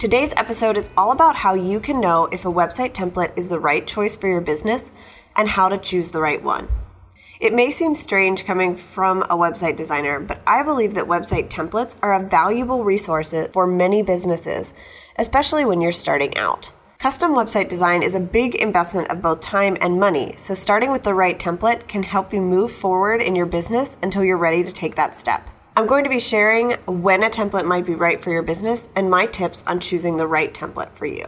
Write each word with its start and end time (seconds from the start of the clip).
Today's 0.00 0.32
episode 0.38 0.78
is 0.78 0.88
all 0.96 1.12
about 1.12 1.36
how 1.36 1.52
you 1.52 1.78
can 1.78 2.00
know 2.00 2.24
if 2.32 2.46
a 2.46 2.50
website 2.50 2.94
template 2.94 3.36
is 3.36 3.48
the 3.50 3.60
right 3.60 3.86
choice 3.86 4.16
for 4.16 4.28
your 4.28 4.40
business 4.40 4.90
and 5.36 5.46
how 5.46 5.68
to 5.68 5.76
choose 5.76 6.10
the 6.10 6.22
right 6.22 6.42
one. 6.42 6.70
It 7.38 7.52
may 7.52 7.70
seem 7.70 7.94
strange 7.94 8.46
coming 8.46 8.76
from 8.76 9.20
a 9.24 9.36
website 9.36 9.76
designer, 9.76 10.18
but 10.18 10.40
I 10.46 10.62
believe 10.62 10.94
that 10.94 11.04
website 11.04 11.50
templates 11.50 11.98
are 12.00 12.14
a 12.14 12.26
valuable 12.26 12.82
resource 12.82 13.34
for 13.52 13.66
many 13.66 14.02
businesses, 14.02 14.72
especially 15.18 15.66
when 15.66 15.82
you're 15.82 15.92
starting 15.92 16.34
out. 16.38 16.72
Custom 16.98 17.34
website 17.34 17.68
design 17.68 18.02
is 18.02 18.14
a 18.14 18.20
big 18.20 18.54
investment 18.54 19.10
of 19.10 19.20
both 19.20 19.42
time 19.42 19.76
and 19.82 20.00
money, 20.00 20.32
so 20.38 20.54
starting 20.54 20.92
with 20.92 21.02
the 21.02 21.12
right 21.12 21.38
template 21.38 21.88
can 21.88 22.04
help 22.04 22.32
you 22.32 22.40
move 22.40 22.72
forward 22.72 23.20
in 23.20 23.36
your 23.36 23.44
business 23.44 23.98
until 24.02 24.24
you're 24.24 24.38
ready 24.38 24.64
to 24.64 24.72
take 24.72 24.94
that 24.94 25.14
step. 25.14 25.50
I'm 25.76 25.86
going 25.86 26.02
to 26.02 26.10
be 26.10 26.18
sharing 26.18 26.72
when 26.86 27.22
a 27.22 27.30
template 27.30 27.64
might 27.64 27.86
be 27.86 27.94
right 27.94 28.20
for 28.20 28.32
your 28.32 28.42
business 28.42 28.88
and 28.96 29.08
my 29.08 29.26
tips 29.26 29.62
on 29.68 29.78
choosing 29.78 30.16
the 30.16 30.26
right 30.26 30.52
template 30.52 30.94
for 30.94 31.06
you. 31.06 31.24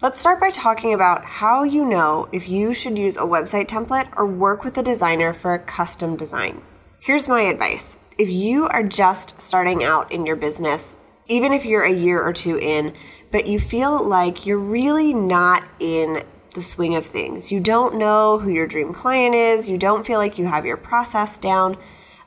Let's 0.00 0.18
start 0.18 0.40
by 0.40 0.50
talking 0.50 0.94
about 0.94 1.24
how 1.24 1.64
you 1.64 1.84
know 1.84 2.28
if 2.32 2.48
you 2.48 2.72
should 2.72 2.96
use 2.96 3.18
a 3.18 3.22
website 3.22 3.66
template 3.66 4.08
or 4.16 4.26
work 4.26 4.64
with 4.64 4.78
a 4.78 4.82
designer 4.82 5.34
for 5.34 5.52
a 5.52 5.58
custom 5.58 6.16
design. 6.16 6.62
Here's 7.00 7.28
my 7.28 7.42
advice 7.42 7.98
if 8.16 8.30
you 8.30 8.66
are 8.68 8.82
just 8.82 9.40
starting 9.40 9.84
out 9.84 10.10
in 10.12 10.24
your 10.24 10.36
business, 10.36 10.96
even 11.28 11.52
if 11.52 11.66
you're 11.66 11.84
a 11.84 11.92
year 11.92 12.22
or 12.22 12.32
two 12.32 12.58
in, 12.58 12.94
but 13.30 13.46
you 13.46 13.60
feel 13.60 14.02
like 14.02 14.46
you're 14.46 14.58
really 14.58 15.12
not 15.12 15.62
in 15.78 16.22
the 16.54 16.62
swing 16.62 16.96
of 16.96 17.04
things, 17.04 17.52
you 17.52 17.60
don't 17.60 17.98
know 17.98 18.38
who 18.38 18.50
your 18.50 18.66
dream 18.66 18.94
client 18.94 19.34
is, 19.34 19.68
you 19.68 19.76
don't 19.76 20.06
feel 20.06 20.18
like 20.18 20.38
you 20.38 20.46
have 20.46 20.64
your 20.64 20.78
process 20.78 21.36
down 21.36 21.76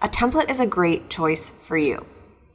a 0.02 0.10
template 0.10 0.50
is 0.50 0.60
a 0.60 0.66
great 0.66 1.10
choice 1.10 1.54
for 1.62 1.78
you. 1.78 2.06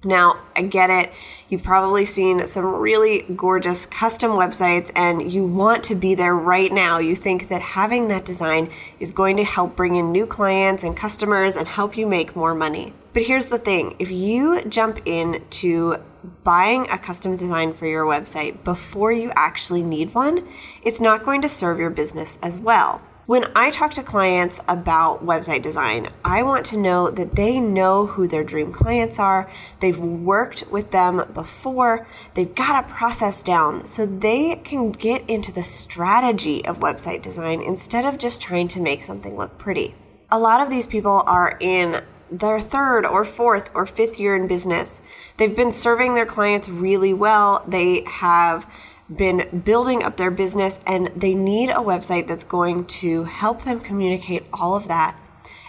Now, 0.05 0.41
I 0.55 0.63
get 0.63 0.89
it. 0.89 1.13
You've 1.49 1.65
probably 1.65 2.05
seen 2.05 2.47
some 2.47 2.65
really 2.65 3.23
gorgeous 3.35 3.87
custom 3.87 4.33
websites 4.33 4.93
and 4.95 5.33
you 5.33 5.45
want 5.45 5.83
to 5.85 5.97
be 5.97 6.15
there 6.15 6.35
right 6.35 6.71
now. 6.71 6.99
You 6.99 7.17
think 7.17 7.49
that 7.49 7.61
having 7.61 8.09
that 8.09 8.25
design 8.25 8.71
is 9.01 9.11
going 9.11 9.37
to 9.39 9.45
help 9.45 9.75
bring 9.75 9.97
in 9.97 10.13
new 10.13 10.27
clients 10.27 10.85
and 10.85 10.97
customers 10.97 11.57
and 11.57 11.67
help 11.67 11.97
you 11.97 12.07
make 12.07 12.37
more 12.37 12.55
money. 12.55 12.93
But 13.15 13.23
here's 13.23 13.47
the 13.47 13.59
thing 13.59 13.97
if 13.99 14.11
you 14.11 14.63
jump 14.67 15.01
into 15.07 15.97
buying 16.45 16.89
a 16.91 16.99
custom 16.99 17.35
design 17.35 17.73
for 17.73 17.87
your 17.87 18.05
website 18.05 18.63
before 18.63 19.11
you 19.11 19.33
actually 19.35 19.83
need 19.83 20.15
one, 20.15 20.47
it's 20.83 21.01
not 21.01 21.25
going 21.25 21.41
to 21.43 21.49
serve 21.49 21.79
your 21.79 21.91
business 21.91 22.39
as 22.43 22.61
well. 22.61 23.01
When 23.27 23.47
I 23.57 23.73
talk 23.73 23.93
to 23.95 24.05
clients 24.05 24.63
about 24.69 25.27
website 25.27 25.61
design, 25.61 26.11
I 26.25 26.45
want 26.45 26.65
to 26.67 26.77
know 26.77 27.11
that 27.11 27.35
they 27.35 27.59
know 27.59 28.07
who 28.07 28.29
their 28.29 28.45
dream 28.45 28.73
clients 28.73 29.19
are, 29.19 29.51
they've 29.81 29.99
worked 29.99 30.63
with 30.71 30.93
them 30.93 31.25
before, 31.35 32.07
they've 32.35 32.55
got 32.55 32.85
a 32.85 32.89
process 32.89 33.43
down 33.43 33.85
so 33.85 34.07
they 34.07 34.55
can 34.63 34.93
get 34.93 35.29
into 35.29 35.51
the 35.51 35.65
strategy 35.65 36.65
of 36.67 36.79
website 36.79 37.21
design 37.21 37.61
instead 37.61 38.05
of 38.05 38.17
just 38.17 38.41
trying 38.41 38.69
to 38.69 38.81
make 38.81 39.03
something 39.03 39.35
look 39.35 39.59
pretty. 39.59 39.97
A 40.31 40.39
lot 40.39 40.61
of 40.61 40.71
these 40.71 40.87
people 40.87 41.25
are 41.27 41.59
in 41.59 42.03
their 42.31 42.61
third 42.61 43.05
or 43.05 43.25
fourth 43.25 43.73
or 43.75 43.87
fifth 43.87 44.21
year 44.21 44.37
in 44.37 44.47
business. 44.47 45.03
They've 45.37 45.57
been 45.57 45.73
serving 45.73 46.15
their 46.15 46.27
clients 46.27 46.69
really 46.69 47.13
well. 47.13 47.65
They 47.67 48.05
have 48.07 48.73
been 49.15 49.63
building 49.65 50.03
up 50.03 50.17
their 50.17 50.31
business 50.31 50.81
and 50.87 51.09
they 51.17 51.35
need 51.35 51.71
a 51.71 51.75
website 51.75 52.27
that's 52.27 52.45
going 52.45 52.85
to 52.87 53.25
help 53.25 53.63
them 53.63 53.81
communicate 53.81 54.45
all 54.53 54.75
of 54.75 54.89
that. 54.89 55.19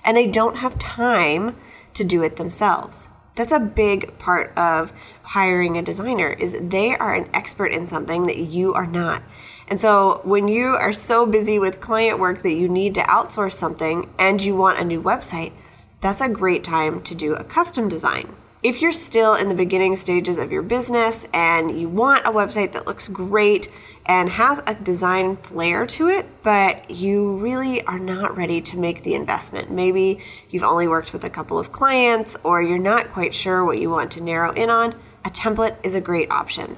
And 0.03 0.15
they 0.15 0.27
don't 0.27 0.57
have 0.57 0.79
time 0.79 1.55
to 1.93 2.03
do 2.03 2.23
it 2.23 2.37
themselves. 2.37 3.09
That's 3.35 3.51
a 3.51 3.59
big 3.59 4.17
part 4.17 4.57
of 4.57 4.91
hiring 5.21 5.77
a 5.77 5.83
designer 5.83 6.29
is 6.29 6.57
they 6.59 6.95
are 6.95 7.13
an 7.13 7.29
expert 7.35 7.67
in 7.67 7.85
something 7.85 8.25
that 8.25 8.39
you 8.39 8.73
are 8.73 8.87
not. 8.87 9.21
And 9.67 9.79
so 9.79 10.21
when 10.23 10.47
you 10.47 10.69
are 10.69 10.93
so 10.93 11.27
busy 11.27 11.59
with 11.59 11.79
client 11.79 12.17
work 12.17 12.41
that 12.41 12.55
you 12.55 12.67
need 12.67 12.95
to 12.95 13.01
outsource 13.01 13.53
something 13.53 14.09
and 14.17 14.41
you 14.41 14.55
want 14.55 14.79
a 14.79 14.83
new 14.83 15.01
website, 15.01 15.53
that's 16.01 16.21
a 16.21 16.29
great 16.29 16.63
time 16.63 17.01
to 17.03 17.13
do 17.13 17.35
a 17.35 17.43
custom 17.43 17.87
design 17.87 18.35
if 18.63 18.81
you're 18.81 18.91
still 18.91 19.35
in 19.35 19.49
the 19.49 19.55
beginning 19.55 19.95
stages 19.95 20.39
of 20.39 20.51
your 20.51 20.63
business 20.63 21.27
and 21.33 21.79
you 21.79 21.87
want 21.87 22.25
a 22.25 22.31
website 22.31 22.71
that 22.71 22.87
looks 22.87 23.07
great 23.07 23.69
and 24.07 24.29
has 24.29 24.61
a 24.65 24.73
design 24.73 25.37
flair 25.37 25.85
to 25.85 26.09
it, 26.09 26.25
but 26.41 26.89
you 26.89 27.37
really 27.37 27.83
are 27.83 27.99
not 27.99 28.35
ready 28.35 28.59
to 28.61 28.77
make 28.77 29.03
the 29.03 29.13
investment, 29.13 29.69
maybe 29.69 30.19
you've 30.49 30.63
only 30.63 30.87
worked 30.87 31.13
with 31.13 31.23
a 31.23 31.29
couple 31.29 31.59
of 31.59 31.71
clients 31.71 32.35
or 32.43 32.61
you're 32.61 32.79
not 32.79 33.11
quite 33.11 33.33
sure 33.33 33.63
what 33.63 33.79
you 33.79 33.91
want 33.91 34.11
to 34.11 34.21
narrow 34.21 34.51
in 34.53 34.71
on, 34.71 34.95
a 35.23 35.29
template 35.29 35.75
is 35.83 35.93
a 35.93 36.01
great 36.01 36.31
option. 36.31 36.77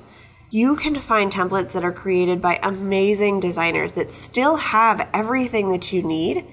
You 0.49 0.75
can 0.75 0.95
find 0.95 1.31
templates 1.31 1.71
that 1.73 1.85
are 1.85 1.93
created 1.93 2.41
by 2.41 2.59
amazing 2.63 3.39
designers 3.39 3.93
that 3.93 4.09
still 4.09 4.57
have 4.57 5.07
everything 5.13 5.69
that 5.69 5.93
you 5.93 6.01
need 6.01 6.45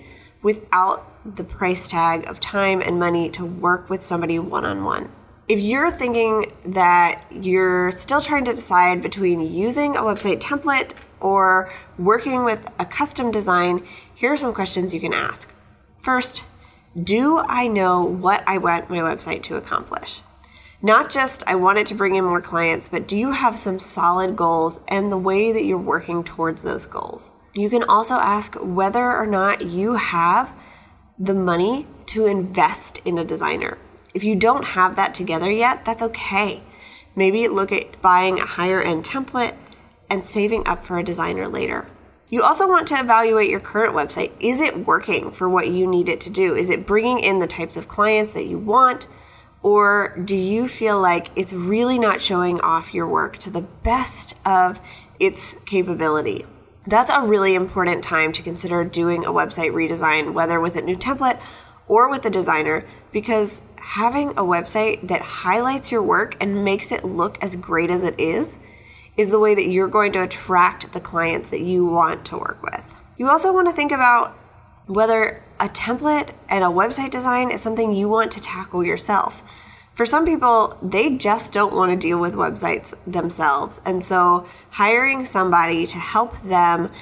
without 0.43 1.16
the 1.35 1.45
price 1.45 1.89
tag 1.89 2.27
of 2.29 2.41
time 2.41 2.81
and 2.81 2.99
money 2.99 3.31
to 3.31 3.45
work 3.45 3.91
with 3.91 4.03
somebody 4.03 4.39
one 4.39 4.65
on 4.65 4.85
one. 4.85 5.11
If 5.49 5.59
you're 5.59 5.91
thinking 5.91 6.53
that 6.65 7.25
you're 7.31 7.91
still 7.93 8.21
trying 8.21 8.45
to 8.47 8.53
decide 8.53 9.03
between 9.03 9.41
using 9.41 9.97
a 9.97 10.03
website 10.03 10.41
template 10.41 10.93
or 11.21 11.73
working 11.99 12.45
with 12.45 12.71
a 12.79 12.85
custom 12.85 13.31
design, 13.31 13.87
here 14.15 14.33
are 14.33 14.37
some 14.37 14.55
questions 14.55 14.95
you 14.95 15.01
can 15.01 15.13
ask. 15.13 15.53
First, 16.01 16.45
do 17.03 17.39
I 17.39 17.69
know 17.69 18.03
what 18.03 18.43
I 18.47 18.59
want 18.59 18.91
my 18.91 18.99
website 18.99 19.43
to 19.45 19.57
accomplish? 19.57 20.23
Not 20.83 21.11
just 21.11 21.43
I 21.47 21.55
want 21.55 21.79
it 21.79 21.87
to 21.89 21.95
bring 21.95 22.15
in 22.17 22.25
more 22.25 22.41
clients, 22.41 22.89
but 22.89 23.09
do 23.09 23.19
you 23.19 23.33
have 23.33 23.57
some 23.57 23.79
solid 23.79 24.37
goals 24.37 24.81
and 24.89 25.11
the 25.11 25.19
way 25.19 25.53
that 25.53 25.65
you're 25.65 25.79
working 25.79 26.23
towards 26.23 26.63
those 26.63 26.87
goals? 26.87 27.33
You 27.55 27.71
can 27.71 27.85
also 27.85 28.15
ask 28.15 28.55
whether 28.61 29.03
or 29.03 29.27
not 29.27 29.65
you 29.65 29.95
have 29.95 30.55
the 31.19 31.35
money 31.35 31.87
to 32.07 32.27
invest 32.27 33.01
in 33.05 33.19
a 33.19 33.25
designer. 33.25 33.79
If 34.15 34.25
you 34.25 34.37
don't 34.37 34.65
have 34.65 34.97
that 34.97 35.15
together 35.15 35.51
yet, 35.51 35.85
that's 35.85 36.03
okay. 36.03 36.63
Maybe 37.15 37.49
look 37.49 37.73
at 37.73 38.01
buying 38.03 38.39
a 38.39 38.47
higher 38.47 38.81
end 38.83 39.05
template 39.05 39.57
and 40.11 40.25
saving 40.25 40.67
up 40.67 40.85
for 40.85 40.99
a 40.99 41.03
designer 41.03 41.49
later. 41.49 41.89
You 42.29 42.43
also 42.43 42.69
want 42.69 42.89
to 42.89 42.99
evaluate 42.99 43.51
your 43.51 43.61
current 43.61 43.95
website. 43.95 44.33
Is 44.41 44.61
it 44.61 44.87
working 44.87 45.31
for 45.31 45.49
what 45.49 45.69
you 45.69 45.87
need 45.87 46.09
it 46.09 46.21
to 46.23 46.31
do? 46.31 46.57
Is 46.57 46.71
it 46.71 46.87
bringing 46.87 47.21
in 47.21 47.39
the 47.39 47.47
types 47.47 47.77
of 47.77 47.89
clients 47.89 48.35
that 48.35 48.47
you 48.47 48.59
want? 48.59 49.07
Or 49.63 50.17
do 50.25 50.37
you 50.37 50.69
feel 50.69 51.01
like 51.01 51.31
it's 51.37 51.55
really 51.55 51.99
not 51.99 52.21
showing 52.21 52.61
off 52.61 52.93
your 52.93 53.07
work 53.07 53.39
to 53.39 53.51
the 53.51 53.63
best 53.63 54.39
of 54.45 54.81
its 55.19 55.55
capability? 55.67 56.45
That's 56.89 57.11
a 57.11 57.21
really 57.21 57.57
important 57.57 58.05
time 58.05 58.31
to 58.33 58.43
consider 58.43 58.85
doing 58.85 59.25
a 59.25 59.31
website 59.31 59.73
redesign, 59.73 60.33
whether 60.33 60.61
with 60.61 60.77
a 60.77 60.83
new 60.83 60.97
template 60.97 61.41
or 61.89 62.09
with 62.09 62.25
a 62.27 62.31
designer, 62.31 62.87
because 63.11 63.63
having 63.79 64.31
a 64.31 64.43
website 64.43 65.09
that 65.09 65.21
highlights 65.21 65.91
your 65.91 66.03
work 66.03 66.37
and 66.41 66.65
makes 66.65 66.93
it 66.93 67.03
look 67.03 67.43
as 67.43 67.57
great 67.57 67.91
as 67.91 68.05
it 68.05 68.21
is 68.21 68.61
is 69.17 69.31
the 69.31 69.39
way 69.39 69.55
that 69.55 69.67
you're 69.67 69.89
going 69.89 70.13
to 70.13 70.23
attract 70.23 70.93
the 70.93 71.01
clients 71.01 71.49
that 71.51 71.61
you 71.61 71.87
want 71.87 72.25
to 72.27 72.39
work 72.39 72.63
with. 72.63 72.95
You 73.19 73.31
also 73.31 73.53
want 73.53 73.67
to 73.67 73.73
think 73.73 73.91
about 73.91 74.39
whether 74.87 75.43
a 75.59 75.69
template 75.69 76.31
and 76.49 76.63
a 76.63 76.69
website 76.69 77.11
design 77.11 77.51
is 77.51 77.61
something 77.61 77.93
you 77.93 78.09
want 78.09 78.31
to 78.33 78.41
tackle 78.41 78.85
yourself. 78.85 79.43
For 79.97 80.05
some 80.05 80.27
people, 80.27 80.77
they 80.83 81.17
just 81.17 81.55
don't 81.55 81.75
want 81.75 81.91
to 81.91 81.97
deal 81.97 82.21
with 82.21 82.35
websites 82.35 82.93
themselves. 83.07 83.81
And 83.87 84.05
so, 84.05 84.47
hiring 84.69 85.25
somebody 85.25 85.87
to 85.87 85.97
help 85.97 86.39
them 86.43 86.93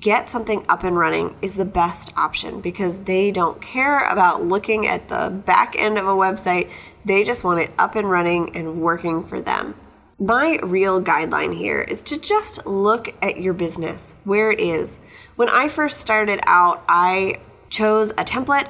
get 0.00 0.28
something 0.28 0.62
up 0.68 0.84
and 0.84 0.94
running 0.94 1.34
is 1.40 1.54
the 1.54 1.64
best 1.64 2.12
option 2.14 2.60
because 2.60 3.00
they 3.00 3.30
don't 3.30 3.58
care 3.62 4.06
about 4.10 4.44
looking 4.44 4.86
at 4.86 5.08
the 5.08 5.30
back 5.46 5.76
end 5.78 5.96
of 5.96 6.06
a 6.06 6.10
website. 6.10 6.70
They 7.06 7.24
just 7.24 7.42
want 7.42 7.60
it 7.60 7.72
up 7.78 7.96
and 7.96 8.08
running 8.08 8.54
and 8.54 8.82
working 8.82 9.24
for 9.24 9.40
them. 9.40 9.74
My 10.18 10.58
real 10.62 11.02
guideline 11.02 11.56
here 11.56 11.80
is 11.80 12.02
to 12.02 12.20
just 12.20 12.66
look 12.66 13.14
at 13.22 13.40
your 13.40 13.54
business, 13.54 14.14
where 14.24 14.52
it 14.52 14.60
is. 14.60 15.00
When 15.36 15.48
I 15.48 15.68
first 15.68 16.02
started 16.02 16.40
out, 16.46 16.84
I 16.86 17.36
chose 17.70 18.10
a 18.10 18.24
template 18.24 18.68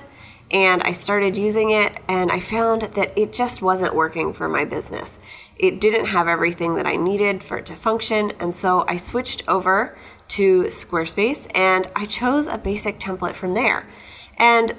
and 0.52 0.82
I 0.82 0.92
started 0.92 1.36
using 1.36 1.70
it 1.70 1.98
and 2.08 2.30
I 2.30 2.40
found 2.40 2.82
that 2.82 3.18
it 3.18 3.32
just 3.32 3.62
wasn't 3.62 3.94
working 3.94 4.32
for 4.32 4.48
my 4.48 4.64
business. 4.64 5.18
It 5.56 5.80
didn't 5.80 6.06
have 6.06 6.28
everything 6.28 6.74
that 6.76 6.86
I 6.86 6.96
needed 6.96 7.42
for 7.42 7.58
it 7.58 7.66
to 7.66 7.74
function, 7.74 8.32
and 8.40 8.54
so 8.54 8.84
I 8.86 8.96
switched 8.96 9.48
over 9.48 9.96
to 10.28 10.62
Squarespace 10.64 11.46
and 11.54 11.86
I 11.96 12.04
chose 12.04 12.46
a 12.46 12.58
basic 12.58 13.00
template 13.00 13.34
from 13.34 13.54
there. 13.54 13.88
And 14.36 14.70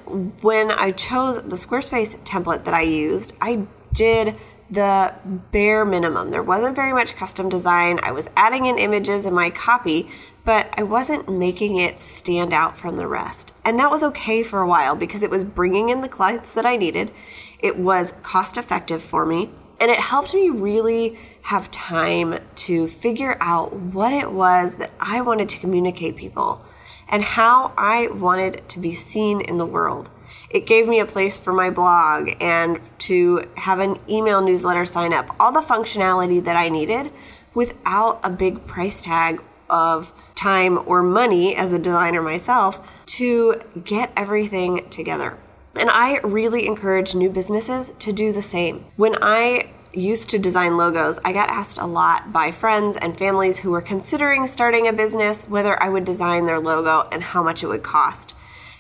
when 0.42 0.72
I 0.72 0.92
chose 0.92 1.42
the 1.42 1.56
Squarespace 1.56 2.20
template 2.24 2.66
that 2.66 2.74
I 2.74 2.82
used, 2.82 3.34
I 3.42 3.66
did 3.94 4.36
the 4.70 5.14
bare 5.52 5.86
minimum. 5.86 6.32
There 6.32 6.42
wasn't 6.42 6.76
very 6.76 6.94
much 6.94 7.16
custom 7.16 7.50
design. 7.50 8.00
I 8.02 8.12
was 8.12 8.30
adding 8.36 8.66
in 8.66 8.80
images 8.80 9.26
in 9.26 9.34
my 9.34 9.52
copy, 9.52 10.10
but 10.46 10.74
I 10.78 10.84
wasn't 10.84 11.30
making 11.30 11.78
it 11.78 12.00
stand 12.00 12.54
out 12.54 12.78
from 12.78 12.98
the 12.98 13.08
rest. 13.08 13.54
And 13.64 13.80
that 13.80 13.92
was 13.92 14.04
okay 14.04 14.44
for 14.44 14.62
a 14.62 14.68
while 14.68 14.96
because 14.96 15.24
it 15.24 15.30
was 15.30 15.44
bringing 15.44 15.90
in 15.90 16.02
the 16.02 16.10
clients 16.10 16.54
that 16.56 16.66
I 16.66 16.76
needed. 16.76 17.12
It 17.60 17.78
was 17.78 18.14
cost 18.24 18.58
effective 18.58 19.02
for 19.02 19.26
me. 19.26 19.50
And 19.80 19.90
it 19.90 20.00
helped 20.00 20.34
me 20.34 20.50
really 20.50 21.18
have 21.42 21.72
time 21.72 22.38
to 22.56 22.88
figure 22.88 23.38
out 23.40 23.74
what 23.74 24.14
it 24.14 24.32
was 24.32 24.76
that 24.76 24.92
I 25.00 25.22
wanted 25.22 25.50
to 25.50 25.60
communicate 25.60 26.16
people 26.16 26.64
and 27.10 27.22
how 27.22 27.74
I 27.78 28.08
wanted 28.08 28.68
to 28.70 28.80
be 28.80 28.94
seen 28.94 29.42
in 29.42 29.58
the 29.58 29.66
world. 29.66 30.10
It 30.50 30.66
gave 30.66 30.88
me 30.88 31.00
a 31.00 31.06
place 31.06 31.38
for 31.38 31.52
my 31.52 31.70
blog 31.70 32.30
and 32.40 32.80
to 33.00 33.44
have 33.58 33.80
an 33.80 33.98
email 34.10 34.42
newsletter 34.42 34.86
sign 34.86 35.14
up, 35.14 35.36
all 35.40 35.52
the 35.52 35.62
functionality 35.62 36.44
that 36.44 36.56
I 36.56 36.70
needed 36.70 37.12
without 37.54 38.20
a 38.24 38.30
big 38.30 38.66
price 38.66 39.04
tag 39.04 39.42
of 39.74 40.14
time 40.36 40.80
or 40.86 41.02
money 41.02 41.56
as 41.56 41.74
a 41.74 41.80
designer 41.80 42.22
myself 42.22 42.88
to 43.08 43.56
get 43.84 44.14
everything 44.16 44.88
together. 44.90 45.38
And 45.76 45.90
I 45.90 46.20
really 46.20 46.68
encourage 46.68 47.16
new 47.16 47.32
businesses 47.32 47.94
to 48.00 48.14
do 48.14 48.32
the 48.32 48.44
same. 48.44 48.86
When 48.96 49.16
I 49.24 49.72
used 49.92 50.30
to 50.30 50.40
design 50.40 50.78
logos, 50.78 51.20
I 51.26 51.34
got 51.34 51.50
asked 51.50 51.80
a 51.80 51.86
lot 51.86 52.32
by 52.32 52.52
friends 52.52 52.98
and 52.98 53.18
families 53.18 53.58
who 53.58 53.72
were 53.72 53.82
considering 53.82 54.46
starting 54.46 54.88
a 54.88 54.94
business 54.94 55.48
whether 55.50 55.82
I 55.82 55.90
would 55.90 56.06
design 56.06 56.46
their 56.46 56.60
logo 56.60 57.08
and 57.12 57.24
how 57.24 57.42
much 57.42 57.64
it 57.64 57.68
would 57.68 57.84
cost. 57.84 58.36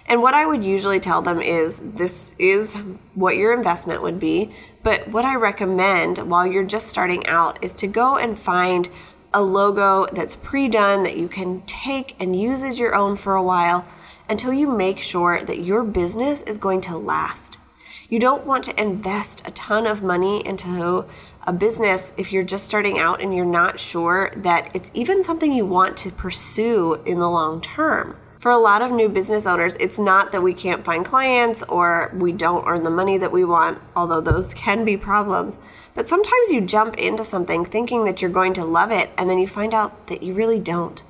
And 0.06 0.22
what 0.22 0.34
I 0.34 0.46
would 0.46 0.64
usually 0.64 1.00
tell 1.00 1.22
them 1.22 1.42
is 1.42 1.82
this 1.96 2.36
is 2.38 2.76
what 3.16 3.38
your 3.38 3.54
investment 3.54 4.04
would 4.04 4.20
be, 4.20 4.52
but 4.84 5.08
what 5.08 5.24
I 5.24 5.36
recommend 5.36 6.18
while 6.18 6.46
you're 6.46 6.66
just 6.66 6.88
starting 6.88 7.26
out 7.28 7.64
is 7.64 7.74
to 7.76 7.88
go 7.88 8.18
and 8.18 8.38
find 8.38 8.90
a 9.34 9.42
logo 9.42 10.06
that's 10.14 10.36
pre 10.36 10.68
done 10.68 11.04
that 11.04 11.18
you 11.18 11.28
can 11.28 11.62
take 11.62 12.16
and 12.20 12.40
use 12.40 12.64
as 12.64 12.80
your 12.80 12.96
own 12.96 13.16
for 13.16 13.36
a 13.36 13.44
while 13.44 13.86
until 14.30 14.54
you 14.54 14.68
make 14.68 15.00
sure 15.00 15.40
that 15.42 15.64
your 15.64 15.84
business 15.84 16.44
is 16.44 16.58
going 16.58 16.82
to 16.82 16.98
last. 16.98 17.58
You 18.10 18.20
don't 18.20 18.46
want 18.46 18.64
to 18.66 18.82
invest 18.82 19.42
a 19.46 19.52
ton 19.52 19.88
of 19.88 20.04
money 20.04 20.46
into 20.46 21.06
a 21.48 21.54
business 21.54 22.14
if 22.16 22.32
you're 22.32 22.44
just 22.44 22.66
starting 22.66 23.00
out 23.00 23.22
and 23.22 23.34
you're 23.34 23.46
not 23.46 23.80
sure 23.80 24.32
that 24.38 24.70
it's 24.76 24.92
even 24.94 25.24
something 25.24 25.52
you 25.52 25.66
want 25.66 25.98
to 25.98 26.12
pursue 26.12 27.02
in 27.06 27.20
the 27.20 27.30
long 27.30 27.60
term. 27.60 28.18
For 28.44 28.52
a 28.52 28.58
lot 28.58 28.82
of 28.82 28.92
new 28.92 29.08
business 29.08 29.46
owners, 29.48 29.78
it's 29.78 29.98
not 29.98 30.34
that 30.34 30.44
we 30.44 30.54
can't 30.54 30.84
find 30.84 31.06
clients 31.06 31.64
or 31.64 32.12
we 32.14 32.34
don't 32.34 32.68
earn 32.68 32.84
the 32.84 32.90
money 32.90 33.18
that 33.18 33.32
we 33.32 33.46
want, 33.46 33.82
although 33.96 34.20
those 34.20 34.54
can 34.54 34.84
be 34.84 34.98
problems. 34.98 35.60
But 35.94 36.10
sometimes 36.10 36.52
you 36.52 36.60
jump 36.60 36.98
into 36.98 37.24
something 37.24 37.64
thinking 37.64 38.04
that 38.04 38.22
you're 38.22 38.30
going 38.30 38.52
to 38.56 38.66
love 38.66 38.92
it 38.92 39.12
and 39.18 39.30
then 39.30 39.40
you 39.40 39.48
find 39.48 39.74
out 39.74 40.08
that 40.08 40.24
you 40.24 40.34
really 40.34 40.60
don't. 40.60 41.02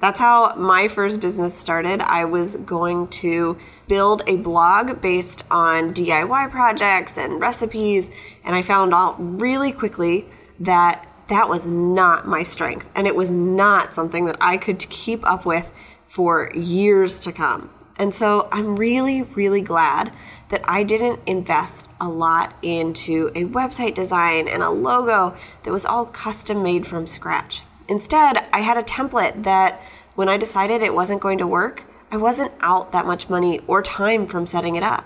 That's 0.00 0.20
how 0.20 0.54
my 0.54 0.86
first 0.88 1.18
business 1.18 1.54
started. 1.54 2.02
I 2.02 2.26
was 2.26 2.56
going 2.56 3.08
to 3.08 3.56
build 3.88 4.24
a 4.26 4.36
blog 4.36 5.00
based 5.00 5.44
on 5.50 5.94
DIY 5.94 6.50
projects 6.50 7.16
and 7.16 7.40
recipes, 7.40 8.10
and 8.44 8.54
I 8.54 8.60
found 8.60 8.92
out 8.92 9.16
really 9.18 9.72
quickly 9.72 10.28
that 10.60 11.08
that 11.28 11.48
was 11.48 11.66
not 11.66 12.28
my 12.28 12.42
strength 12.42 12.90
and 12.94 13.06
it 13.06 13.16
was 13.16 13.30
not 13.30 13.94
something 13.94 14.26
that 14.26 14.36
I 14.40 14.58
could 14.58 14.78
keep 14.78 15.28
up 15.28 15.44
with 15.44 15.72
for 16.06 16.50
years 16.54 17.20
to 17.20 17.32
come. 17.32 17.70
And 17.98 18.14
so 18.14 18.48
I'm 18.52 18.76
really, 18.76 19.22
really 19.22 19.62
glad 19.62 20.14
that 20.48 20.62
I 20.68 20.82
didn't 20.82 21.20
invest 21.26 21.90
a 22.00 22.08
lot 22.08 22.54
into 22.62 23.30
a 23.34 23.44
website 23.46 23.94
design 23.94 24.48
and 24.48 24.62
a 24.62 24.70
logo 24.70 25.34
that 25.62 25.72
was 25.72 25.86
all 25.86 26.04
custom 26.06 26.62
made 26.62 26.86
from 26.86 27.06
scratch. 27.06 27.62
Instead, 27.88 28.44
I 28.52 28.60
had 28.60 28.76
a 28.76 28.82
template 28.82 29.44
that 29.44 29.80
when 30.14 30.28
I 30.28 30.36
decided 30.36 30.82
it 30.82 30.94
wasn't 30.94 31.20
going 31.20 31.38
to 31.38 31.46
work, 31.46 31.84
I 32.10 32.16
wasn't 32.16 32.52
out 32.60 32.92
that 32.92 33.06
much 33.06 33.28
money 33.28 33.60
or 33.66 33.82
time 33.82 34.26
from 34.26 34.46
setting 34.46 34.76
it 34.76 34.82
up. 34.82 35.04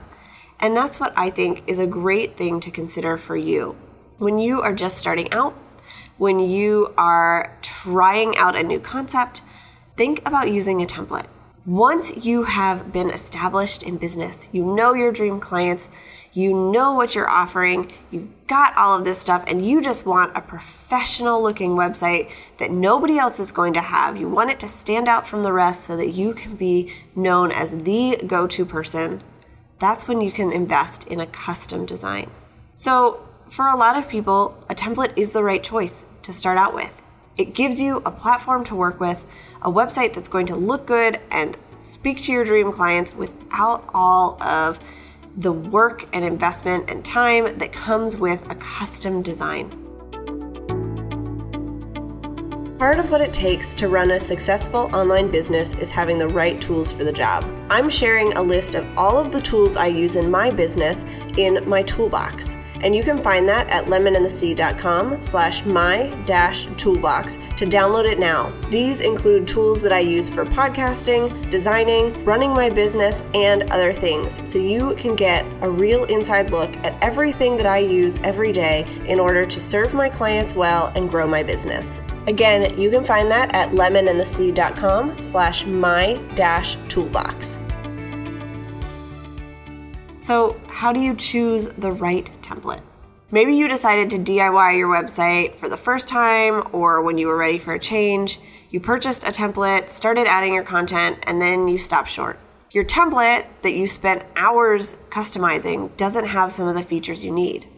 And 0.61 0.77
that's 0.77 1.01
what 1.01 1.13
I 1.17 1.31
think 1.31 1.63
is 1.67 1.79
a 1.79 1.87
great 1.87 2.37
thing 2.37 2.61
to 2.61 2.71
consider 2.71 3.17
for 3.17 3.37
you. 3.37 3.77
When 4.19 4.39
you 4.39 4.61
are 4.61 4.75
just 4.75 4.99
starting 4.99 5.33
out, 5.33 5.57
when 6.19 6.39
you 6.39 6.93
are 6.99 7.57
trying 7.63 8.37
out 8.37 8.57
a 8.57 8.63
new 8.63 8.79
concept, 8.79 9.41
think 10.01 10.27
about 10.27 10.51
using 10.51 10.81
a 10.81 10.87
template. 10.87 11.27
Once 11.67 12.25
you 12.25 12.43
have 12.43 12.91
been 12.91 13.11
established 13.11 13.83
in 13.83 13.99
business, 13.99 14.49
you 14.51 14.65
know 14.65 14.95
your 14.95 15.13
dream 15.13 15.39
clients, 15.39 15.91
you 16.33 16.73
know 16.73 16.95
what 16.95 17.15
you're 17.15 17.29
offering, 17.29 17.93
you've 18.11 18.31
got 18.47 18.75
all 18.79 18.97
of 18.97 19.05
this 19.05 19.19
stuff, 19.19 19.45
and 19.47 19.61
you 19.61 19.83
just 19.83 20.07
want 20.07 20.35
a 20.35 20.41
professional 20.41 21.43
looking 21.43 21.73
website 21.73 22.31
that 22.57 22.71
nobody 22.71 23.19
else 23.19 23.39
is 23.39 23.53
going 23.53 23.75
to 23.75 23.83
have. 23.83 24.19
You 24.19 24.27
want 24.27 24.49
it 24.49 24.59
to 24.61 24.69
stand 24.69 25.07
out 25.07 25.27
from 25.27 25.43
the 25.43 25.53
rest 25.53 25.85
so 25.85 25.99
that 25.99 26.13
you 26.13 26.33
can 26.33 26.57
be 26.57 26.91
known 27.15 27.53
as 27.53 27.77
the 27.83 28.17
go 28.27 28.47
to 28.47 28.65
person. 28.65 29.23
That's 29.81 30.09
when 30.09 30.23
you 30.23 30.33
can 30.33 30.51
invest 30.51 31.09
in 31.09 31.21
a 31.21 31.27
custom 31.27 31.85
design. 31.85 32.31
So, 32.75 33.29
for 33.51 33.69
a 33.69 33.77
lot 33.77 33.99
of 33.99 34.09
people, 34.09 34.57
a 34.71 34.75
template 34.75 35.13
is 35.19 35.33
the 35.33 35.45
right 35.45 35.63
choice 35.63 36.07
to 36.23 36.33
start 36.33 36.57
out 36.57 36.75
with. 36.75 37.03
It 37.37 37.55
gives 37.55 37.81
you 37.81 38.03
a 38.05 38.11
platform 38.11 38.65
to 38.65 38.75
work 38.75 39.01
with, 39.01 39.25
a 39.63 39.71
website 39.71 40.15
that's 40.15 40.29
going 40.29 40.47
to 40.47 40.57
look 40.57 40.87
good 40.87 41.21
and 41.31 41.57
speak 41.79 42.21
to 42.23 42.33
your 42.33 42.45
dream 42.45 42.73
clients 42.73 43.15
without 43.15 43.89
all 43.95 44.43
of 44.43 44.81
the 45.37 45.53
work 45.53 46.09
and 46.13 46.25
investment 46.25 46.91
and 46.91 47.05
time 47.05 47.57
that 47.59 47.73
comes 47.73 48.17
with 48.17 48.51
a 48.51 48.55
custom 48.57 49.23
design. 49.23 49.71
Part 52.79 52.99
of 52.99 53.11
what 53.11 53.21
it 53.21 53.33
takes 53.33 53.75
to 53.75 53.89
run 53.89 54.11
a 54.11 54.19
successful 54.19 54.89
online 54.95 55.31
business 55.31 55.75
is 55.75 55.91
having 55.91 56.19
the 56.19 56.29
right 56.29 56.61
tools 56.61 56.91
for 56.91 57.05
the 57.05 57.13
job. 57.13 57.45
I'm 57.71 57.91
sharing 57.91 58.33
a 58.33 58.43
list 58.43 58.75
of 58.75 58.87
all 58.97 59.19
of 59.19 59.31
the 59.31 59.41
tools 59.41 59.77
I 59.77 59.87
use 59.87 60.17
in 60.17 60.31
my 60.31 60.51
business 60.51 61.05
in 61.37 61.69
my 61.69 61.83
toolbox 61.83 62.57
and 62.83 62.95
you 62.95 63.03
can 63.03 63.21
find 63.23 63.49
that 63.49 63.69
at 63.69 63.87
lemonandthesea.com 63.87 65.21
slash 65.21 65.65
my 65.65 66.09
dash 66.25 66.67
toolbox 66.77 67.37
to 67.57 67.67
download 67.67 68.11
it 68.11 68.19
now. 68.19 68.53
These 68.71 69.01
include 69.01 69.47
tools 69.47 69.83
that 69.83 69.93
I 69.93 70.01
use 70.01 70.31
for 70.31 70.45
podcasting, 70.45 71.51
designing, 71.51 72.25
running 72.25 72.51
my 72.51 72.71
business, 72.71 73.23
and 73.35 73.71
other 73.71 73.93
things, 73.93 74.47
so 74.49 74.59
you 74.59 74.95
can 74.97 75.15
get 75.15 75.45
a 75.63 75.71
real 75.71 76.05
inside 76.05 76.51
look 76.51 76.77
at 76.79 77.01
everything 77.03 77.57
that 77.57 77.67
I 77.67 77.79
use 77.79 78.19
every 78.23 78.53
day 78.53 78.87
in 79.07 79.21
order 79.21 79.47
to 79.47 79.61
serve 79.61 79.95
my 79.95 80.09
clients 80.09 80.55
well 80.55 80.93
and 80.95 81.11
grow 81.11 81.27
my 81.27 81.43
business. 81.43 82.03
Again, 82.27 82.79
you 82.79 82.91
can 82.91 83.05
find 83.05 83.31
that 83.31 83.55
at 83.55 83.71
lemonandthesea.com 83.71 85.19
slash 85.19 85.67
my 85.67 86.15
dash 86.35 86.77
toolbox. 86.89 87.61
So, 90.17 90.61
how 90.81 90.95
do 90.95 91.01
you 91.01 91.15
choose 91.15 91.69
the 91.77 91.93
right 91.93 92.31
template? 92.41 92.81
Maybe 93.31 93.55
you 93.55 93.69
decided 93.69 94.09
to 94.09 94.17
DIY 94.17 94.79
your 94.79 94.89
website 94.89 95.55
for 95.57 95.69
the 95.69 95.77
first 95.77 96.09
time 96.09 96.63
or 96.73 97.03
when 97.03 97.19
you 97.19 97.27
were 97.27 97.37
ready 97.37 97.59
for 97.59 97.75
a 97.75 97.79
change. 97.79 98.41
You 98.71 98.81
purchased 98.81 99.25
a 99.25 99.27
template, 99.27 99.91
started 99.91 100.27
adding 100.27 100.55
your 100.55 100.65
content, 100.65 101.19
and 101.25 101.39
then 101.39 101.69
you 101.69 101.77
stopped 101.77 102.09
short. 102.09 102.39
Your 102.71 102.85
template 102.85 103.47
that 103.61 103.75
you 103.75 103.87
spent 103.87 104.25
hours 104.37 104.97
customizing 105.11 105.95
doesn't 105.99 106.25
have 106.25 106.51
some 106.51 106.67
of 106.67 106.75
the 106.75 106.83
features 106.83 107.23
you 107.23 107.31
need, 107.31 107.69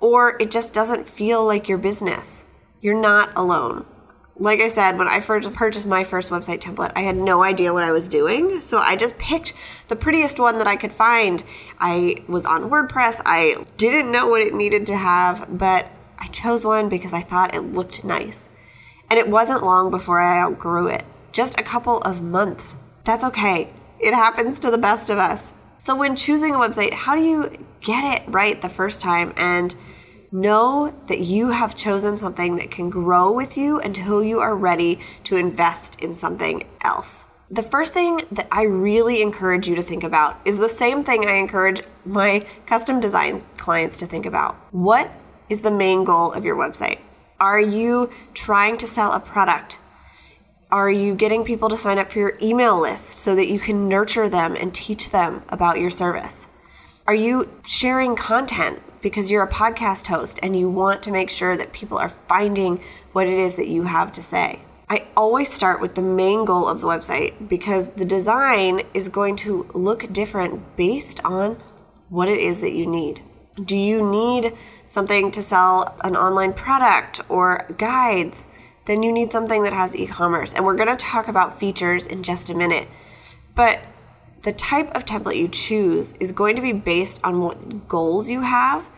or 0.00 0.36
it 0.38 0.50
just 0.50 0.74
doesn't 0.74 1.08
feel 1.08 1.46
like 1.46 1.66
your 1.66 1.78
business. 1.78 2.44
You're 2.82 3.00
not 3.00 3.32
alone 3.38 3.86
like 4.36 4.60
I 4.60 4.68
said, 4.68 4.98
when 4.98 5.06
I 5.06 5.20
first 5.20 5.56
purchased 5.56 5.86
my 5.86 6.02
first 6.02 6.30
website 6.30 6.58
template, 6.58 6.92
I 6.96 7.02
had 7.02 7.16
no 7.16 7.42
idea 7.42 7.72
what 7.72 7.84
I 7.84 7.92
was 7.92 8.08
doing. 8.08 8.62
So 8.62 8.78
I 8.78 8.96
just 8.96 9.16
picked 9.18 9.54
the 9.88 9.96
prettiest 9.96 10.40
one 10.40 10.58
that 10.58 10.66
I 10.66 10.76
could 10.76 10.92
find. 10.92 11.42
I 11.78 12.24
was 12.26 12.44
on 12.44 12.68
WordPress. 12.68 13.20
I 13.24 13.54
didn't 13.76 14.10
know 14.10 14.26
what 14.26 14.42
it 14.42 14.52
needed 14.52 14.86
to 14.86 14.96
have, 14.96 15.56
but 15.56 15.86
I 16.18 16.26
chose 16.28 16.66
one 16.66 16.88
because 16.88 17.14
I 17.14 17.20
thought 17.20 17.54
it 17.54 17.60
looked 17.60 18.04
nice. 18.04 18.48
And 19.08 19.18
it 19.18 19.28
wasn't 19.28 19.62
long 19.62 19.90
before 19.90 20.20
I 20.20 20.40
outgrew 20.40 20.88
it. 20.88 21.04
Just 21.30 21.60
a 21.60 21.62
couple 21.62 21.98
of 21.98 22.22
months. 22.22 22.76
That's 23.04 23.24
okay. 23.24 23.72
It 24.00 24.14
happens 24.14 24.58
to 24.60 24.70
the 24.70 24.78
best 24.78 25.10
of 25.10 25.18
us. 25.18 25.54
So 25.78 25.94
when 25.94 26.16
choosing 26.16 26.54
a 26.54 26.58
website, 26.58 26.92
how 26.92 27.14
do 27.14 27.22
you 27.22 27.52
get 27.80 28.18
it 28.18 28.24
right 28.28 28.60
the 28.60 28.68
first 28.68 29.00
time 29.00 29.32
and 29.36 29.76
Know 30.36 30.92
that 31.06 31.20
you 31.20 31.50
have 31.50 31.76
chosen 31.76 32.18
something 32.18 32.56
that 32.56 32.72
can 32.72 32.90
grow 32.90 33.30
with 33.30 33.56
you 33.56 33.78
until 33.78 34.20
you 34.20 34.40
are 34.40 34.56
ready 34.56 34.98
to 35.22 35.36
invest 35.36 36.02
in 36.02 36.16
something 36.16 36.64
else. 36.82 37.26
The 37.52 37.62
first 37.62 37.94
thing 37.94 38.20
that 38.32 38.48
I 38.50 38.64
really 38.64 39.22
encourage 39.22 39.68
you 39.68 39.76
to 39.76 39.82
think 39.82 40.02
about 40.02 40.40
is 40.44 40.58
the 40.58 40.68
same 40.68 41.04
thing 41.04 41.24
I 41.24 41.34
encourage 41.34 41.82
my 42.04 42.44
custom 42.66 42.98
design 42.98 43.44
clients 43.58 43.96
to 43.98 44.06
think 44.06 44.26
about. 44.26 44.56
What 44.72 45.08
is 45.50 45.60
the 45.60 45.70
main 45.70 46.02
goal 46.02 46.32
of 46.32 46.44
your 46.44 46.56
website? 46.56 46.98
Are 47.38 47.60
you 47.60 48.10
trying 48.34 48.76
to 48.78 48.88
sell 48.88 49.12
a 49.12 49.20
product? 49.20 49.78
Are 50.72 50.90
you 50.90 51.14
getting 51.14 51.44
people 51.44 51.68
to 51.68 51.76
sign 51.76 52.00
up 52.00 52.10
for 52.10 52.18
your 52.18 52.36
email 52.42 52.82
list 52.82 53.20
so 53.20 53.36
that 53.36 53.46
you 53.46 53.60
can 53.60 53.88
nurture 53.88 54.28
them 54.28 54.56
and 54.56 54.74
teach 54.74 55.10
them 55.10 55.44
about 55.50 55.78
your 55.78 55.90
service? 55.90 56.48
Are 57.06 57.14
you 57.14 57.48
sharing 57.64 58.16
content 58.16 58.82
because 59.04 59.30
you're 59.30 59.44
a 59.44 59.48
podcast 59.48 60.06
host 60.06 60.40
and 60.42 60.58
you 60.58 60.68
want 60.70 61.02
to 61.02 61.10
make 61.12 61.28
sure 61.28 61.58
that 61.58 61.70
people 61.74 61.98
are 61.98 62.08
finding 62.08 62.80
what 63.12 63.28
it 63.28 63.38
is 63.38 63.54
that 63.56 63.68
you 63.68 63.82
have 63.82 64.10
to 64.10 64.22
say? 64.22 64.58
I 64.88 65.06
always 65.14 65.52
start 65.52 65.82
with 65.82 65.94
the 65.94 66.00
main 66.00 66.46
goal 66.46 66.66
of 66.66 66.80
the 66.80 66.86
website 66.86 67.48
because 67.48 67.88
the 67.88 68.06
design 68.06 68.80
is 68.94 69.10
going 69.10 69.36
to 69.36 69.68
look 69.74 70.10
different 70.10 70.74
based 70.76 71.20
on 71.22 71.58
what 72.08 72.28
it 72.28 72.38
is 72.38 72.60
that 72.62 72.72
you 72.72 72.86
need. 72.86 73.22
Do 73.66 73.76
you 73.76 74.10
need 74.10 74.54
something 74.88 75.30
to 75.32 75.42
sell 75.42 75.94
an 76.02 76.16
online 76.16 76.54
product 76.54 77.20
or 77.28 77.68
guides? 77.76 78.46
Then 78.86 79.02
you 79.02 79.12
need 79.12 79.30
something 79.30 79.64
that 79.64 79.74
has 79.74 79.94
e 79.94 80.06
commerce. 80.06 80.54
And 80.54 80.64
we're 80.64 80.76
going 80.76 80.88
to 80.88 80.96
talk 80.96 81.28
about 81.28 81.60
features 81.60 82.06
in 82.06 82.22
just 82.22 82.48
a 82.48 82.54
minute. 82.54 82.88
But 83.54 83.80
the 84.40 84.52
type 84.54 84.94
of 84.96 85.04
template 85.04 85.36
you 85.36 85.48
choose 85.48 86.14
is 86.20 86.32
going 86.32 86.56
to 86.56 86.62
be 86.62 86.72
based 86.72 87.20
on 87.22 87.42
what 87.42 87.86
goals 87.86 88.30
you 88.30 88.40
have 88.40 88.90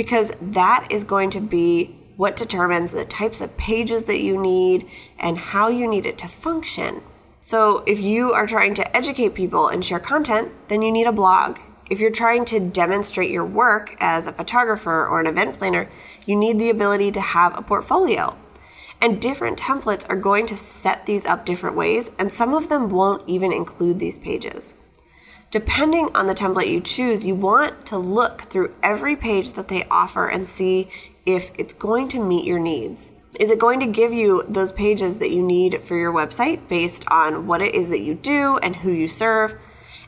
because 0.00 0.32
that 0.40 0.86
is 0.88 1.04
going 1.04 1.28
to 1.28 1.42
be 1.42 1.94
what 2.16 2.34
determines 2.34 2.90
the 2.90 3.04
types 3.04 3.42
of 3.42 3.54
pages 3.58 4.04
that 4.04 4.22
you 4.22 4.40
need 4.40 4.88
and 5.18 5.36
how 5.36 5.68
you 5.68 5.86
need 5.86 6.06
it 6.06 6.16
to 6.16 6.26
function. 6.26 7.02
So, 7.42 7.84
if 7.86 8.00
you 8.00 8.32
are 8.32 8.46
trying 8.46 8.72
to 8.76 8.96
educate 8.96 9.34
people 9.34 9.68
and 9.68 9.84
share 9.84 10.00
content, 10.00 10.52
then 10.68 10.80
you 10.80 10.90
need 10.90 11.06
a 11.06 11.12
blog. 11.12 11.58
If 11.90 12.00
you're 12.00 12.10
trying 12.10 12.46
to 12.46 12.60
demonstrate 12.60 13.30
your 13.30 13.44
work 13.44 13.94
as 14.00 14.26
a 14.26 14.32
photographer 14.32 15.06
or 15.06 15.20
an 15.20 15.26
event 15.26 15.58
planner, 15.58 15.86
you 16.26 16.34
need 16.34 16.58
the 16.58 16.70
ability 16.70 17.12
to 17.12 17.20
have 17.20 17.58
a 17.58 17.62
portfolio. 17.62 18.38
And 19.02 19.20
different 19.20 19.58
templates 19.58 20.06
are 20.08 20.16
going 20.16 20.46
to 20.46 20.56
set 20.56 21.04
these 21.04 21.26
up 21.26 21.44
different 21.44 21.76
ways, 21.76 22.10
and 22.18 22.32
some 22.32 22.54
of 22.54 22.70
them 22.70 22.88
won't 22.88 23.28
even 23.28 23.52
include 23.52 23.98
these 23.98 24.16
pages. 24.16 24.74
Depending 25.50 26.08
on 26.14 26.28
the 26.28 26.34
template 26.34 26.68
you 26.68 26.80
choose, 26.80 27.26
you 27.26 27.34
want 27.34 27.84
to 27.86 27.98
look 27.98 28.42
through 28.42 28.72
every 28.84 29.16
page 29.16 29.52
that 29.54 29.66
they 29.66 29.84
offer 29.90 30.28
and 30.28 30.46
see 30.46 30.88
if 31.26 31.50
it's 31.58 31.74
going 31.74 32.06
to 32.06 32.22
meet 32.22 32.44
your 32.44 32.60
needs. 32.60 33.10
Is 33.40 33.50
it 33.50 33.58
going 33.58 33.80
to 33.80 33.86
give 33.86 34.12
you 34.12 34.44
those 34.48 34.70
pages 34.70 35.18
that 35.18 35.32
you 35.32 35.42
need 35.42 35.82
for 35.82 35.96
your 35.96 36.12
website 36.12 36.68
based 36.68 37.04
on 37.08 37.48
what 37.48 37.62
it 37.62 37.74
is 37.74 37.88
that 37.88 38.02
you 38.02 38.14
do 38.14 38.58
and 38.62 38.76
who 38.76 38.92
you 38.92 39.08
serve? 39.08 39.58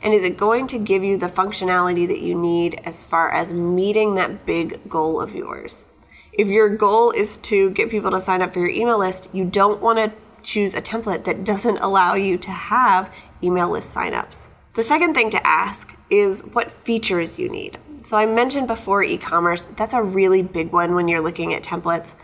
And 0.03 0.15
is 0.15 0.23
it 0.23 0.37
going 0.37 0.69
to 0.69 0.79
give 0.79 1.03
you 1.03 1.17
the 1.17 1.27
functionality 1.27 2.07
that 2.07 2.21
you 2.21 2.37
need 2.37 2.81
as 2.85 3.05
far 3.05 3.33
as 3.33 3.53
meeting 3.53 4.15
that 4.15 4.47
big 4.47 4.89
goal 4.89 5.21
of 5.21 5.35
yours? 5.35 5.87
If 6.33 6.47
your 6.47 6.69
goal 6.69 7.11
is 7.11 7.39
to 7.39 7.71
get 7.71 7.91
people 7.91 8.13
to 8.13 8.21
sign 8.21 8.43
up 8.43 8.53
for 8.53 8.61
your 8.61 8.71
email 8.71 8.99
list, 8.99 9.29
you 9.33 9.45
don't 9.45 9.81
want 9.81 9.99
to 9.99 10.17
choose 10.45 10.77
a 10.77 10.83
template 10.83 11.25
that 11.25 11.43
doesn't 11.43 11.79
allow 11.79 12.15
you 12.15 12.39
to 12.39 12.51
have 12.53 13.13
email 13.43 13.71
list 13.71 13.93
signups. 13.93 14.49
The 14.75 14.83
second 14.83 15.13
thing 15.13 15.29
to 15.31 15.47
ask 15.47 15.95
is 16.09 16.47
what 16.53 16.73
features 16.73 17.39
you 17.39 17.51
need. 17.51 17.79
So 18.05 18.17
I 18.17 18.25
mentioned 18.25 18.67
before 18.67 19.03
e 19.03 19.19
commerce, 19.19 19.67
that's 19.67 19.93
a 19.93 20.03
really 20.03 20.41
big 20.41 20.73
one 20.73 20.95
when 20.95 21.09
you're 21.09 21.21
looking 21.21 21.53
at 21.53 21.63
templates. 21.63 22.15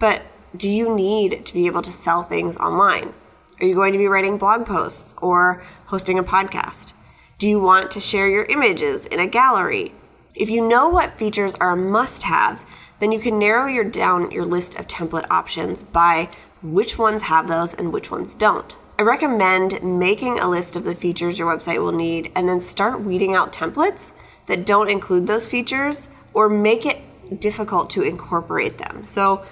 But 0.00 0.22
do 0.56 0.68
you 0.68 0.92
need 0.96 1.46
to 1.46 1.54
be 1.54 1.66
able 1.66 1.82
to 1.82 1.92
sell 1.92 2.24
things 2.24 2.56
online? 2.56 3.14
Are 3.60 3.66
you 3.66 3.76
going 3.76 3.92
to 3.92 4.00
be 4.00 4.08
writing 4.08 4.36
blog 4.36 4.66
posts 4.66 5.14
or 5.22 5.62
hosting 5.86 6.18
a 6.18 6.24
podcast? 6.24 6.92
Do 7.38 7.48
you 7.48 7.60
want 7.60 7.92
to 7.92 8.00
share 8.00 8.28
your 8.28 8.46
images 8.46 9.06
in 9.06 9.20
a 9.20 9.28
gallery? 9.28 9.94
If 10.34 10.50
you 10.50 10.66
know 10.66 10.88
what 10.88 11.16
features 11.16 11.54
are 11.60 11.76
must 11.76 12.24
haves, 12.24 12.66
then 12.98 13.12
you 13.12 13.20
can 13.20 13.38
narrow 13.38 13.68
your 13.68 13.84
down 13.84 14.32
your 14.32 14.44
list 14.44 14.74
of 14.74 14.88
template 14.88 15.30
options 15.30 15.84
by 15.84 16.30
which 16.62 16.98
ones 16.98 17.22
have 17.22 17.46
those 17.46 17.74
and 17.74 17.92
which 17.92 18.10
ones 18.10 18.34
don't. 18.34 18.76
I 19.02 19.04
recommend 19.04 19.82
making 19.82 20.38
a 20.38 20.48
list 20.48 20.76
of 20.76 20.84
the 20.84 20.94
features 20.94 21.36
your 21.36 21.52
website 21.52 21.82
will 21.82 21.90
need 21.90 22.30
and 22.36 22.48
then 22.48 22.60
start 22.60 23.02
weeding 23.02 23.34
out 23.34 23.52
templates 23.52 24.12
that 24.46 24.64
don't 24.64 24.88
include 24.88 25.26
those 25.26 25.44
features 25.44 26.08
or 26.34 26.48
make 26.48 26.86
it 26.86 27.00
difficult 27.40 27.90
to 27.90 28.02
incorporate 28.02 28.78
them. 28.78 29.02
So, 29.02 29.44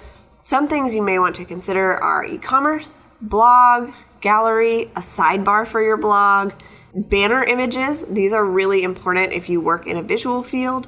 some 0.45 0.69
things 0.69 0.95
you 0.95 1.01
may 1.01 1.19
want 1.19 1.35
to 1.35 1.43
consider 1.43 1.95
are 2.01 2.23
e 2.23 2.37
commerce, 2.37 3.09
blog, 3.19 3.91
gallery, 4.21 4.83
a 4.95 5.01
sidebar 5.01 5.67
for 5.67 5.81
your 5.81 5.97
blog, 5.97 6.53
banner 6.95 7.43
images. 7.43 8.05
These 8.05 8.31
are 8.31 8.45
really 8.45 8.83
important 8.83 9.33
if 9.33 9.49
you 9.49 9.59
work 9.59 9.85
in 9.85 9.97
a 9.97 10.01
visual 10.01 10.43
field. 10.43 10.87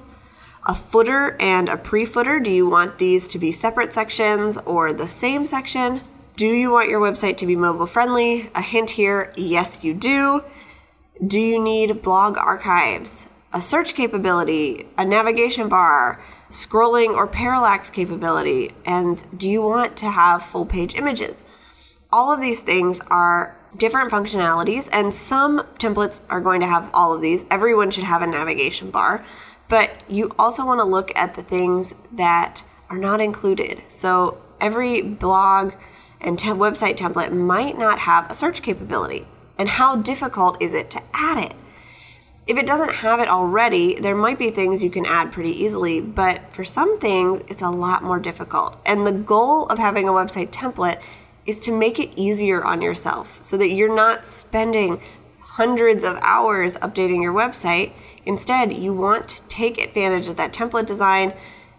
A 0.68 0.74
footer 0.74 1.36
and 1.42 1.68
a 1.68 1.76
pre 1.76 2.06
footer. 2.06 2.40
Do 2.40 2.50
you 2.50 2.70
want 2.70 2.98
these 2.98 3.28
to 3.28 3.40
be 3.40 3.52
separate 3.52 3.92
sections 3.92 4.58
or 4.60 4.94
the 4.94 5.10
same 5.10 5.46
section? 5.46 6.00
Do 6.36 6.48
you 6.48 6.72
want 6.72 6.90
your 6.90 7.00
website 7.00 7.38
to 7.38 7.46
be 7.46 7.56
mobile 7.56 7.86
friendly? 7.86 8.50
A 8.56 8.62
hint 8.62 8.90
here 8.90 9.32
yes, 9.38 9.84
you 9.84 9.94
do. 9.94 10.44
Do 11.28 11.40
you 11.40 11.62
need 11.62 12.02
blog 12.02 12.40
archives, 12.40 13.30
a 13.54 13.62
search 13.62 13.94
capability, 13.94 14.88
a 14.98 15.06
navigation 15.06 15.70
bar, 15.70 16.24
scrolling 16.50 17.10
or 17.10 17.28
parallax 17.28 17.92
capability? 17.92 18.72
And 18.84 19.24
do 19.38 19.48
you 19.48 19.62
want 19.62 19.96
to 19.98 20.10
have 20.10 20.42
full 20.42 20.66
page 20.66 20.96
images? 20.96 21.44
All 22.12 22.34
of 22.34 22.42
these 22.42 22.62
things 22.62 23.00
are 23.12 23.56
different 23.78 24.10
functionalities, 24.10 24.90
and 24.92 25.14
some 25.14 25.60
templates 25.78 26.24
are 26.32 26.42
going 26.42 26.62
to 26.62 26.68
have 26.68 26.90
all 26.96 27.14
of 27.14 27.22
these. 27.22 27.46
Everyone 27.52 27.92
should 27.92 28.06
have 28.06 28.24
a 28.24 28.28
navigation 28.28 28.90
bar, 28.90 29.24
but 29.68 30.04
you 30.10 30.32
also 30.40 30.66
want 30.66 30.80
to 30.80 30.84
look 30.84 31.12
at 31.16 31.36
the 31.36 31.44
things 31.44 31.94
that 32.12 32.64
are 32.90 32.98
not 32.98 33.22
included. 33.22 33.84
So 33.90 34.42
every 34.60 35.04
blog, 35.04 35.74
and 36.24 36.38
te- 36.38 36.50
website 36.50 36.96
template 36.96 37.32
might 37.32 37.78
not 37.78 38.00
have 38.00 38.30
a 38.30 38.34
search 38.34 38.62
capability. 38.62 39.28
And 39.58 39.70
how 39.70 39.98
difficult 39.98 40.62
is 40.62 40.74
it 40.74 40.90
to 40.92 41.02
add 41.14 41.46
it? 41.46 41.54
If 42.46 42.58
it 42.58 42.68
doesn't 42.68 42.92
have 42.92 43.22
it 43.22 43.30
already, 43.30 43.96
there 43.96 44.16
might 44.16 44.38
be 44.38 44.50
things 44.50 44.84
you 44.84 44.90
can 44.90 45.06
add 45.06 45.32
pretty 45.32 45.52
easily, 45.52 46.02
but 46.02 46.52
for 46.52 46.66
some 46.66 47.00
things, 47.00 47.42
it's 47.48 47.62
a 47.62 47.70
lot 47.70 48.04
more 48.04 48.20
difficult. 48.20 48.78
And 48.86 49.08
the 49.08 49.14
goal 49.14 49.68
of 49.68 49.80
having 49.80 50.10
a 50.10 50.12
website 50.12 50.50
template 50.50 51.02
is 51.46 51.60
to 51.62 51.72
make 51.72 52.00
it 52.00 52.12
easier 52.18 52.64
on 52.64 52.82
yourself 52.82 53.42
so 53.42 53.58
that 53.58 53.72
you're 53.72 53.96
not 53.96 54.26
spending 54.26 55.00
hundreds 55.40 56.04
of 56.04 56.18
hours 56.22 56.78
updating 56.78 57.22
your 57.22 57.34
website. 57.34 57.94
Instead, 58.26 58.74
you 58.74 58.94
want 58.94 59.28
to 59.28 59.42
take 59.44 59.80
advantage 59.80 60.28
of 60.28 60.36
that 60.36 60.52
template 60.52 60.86
design 60.86 61.34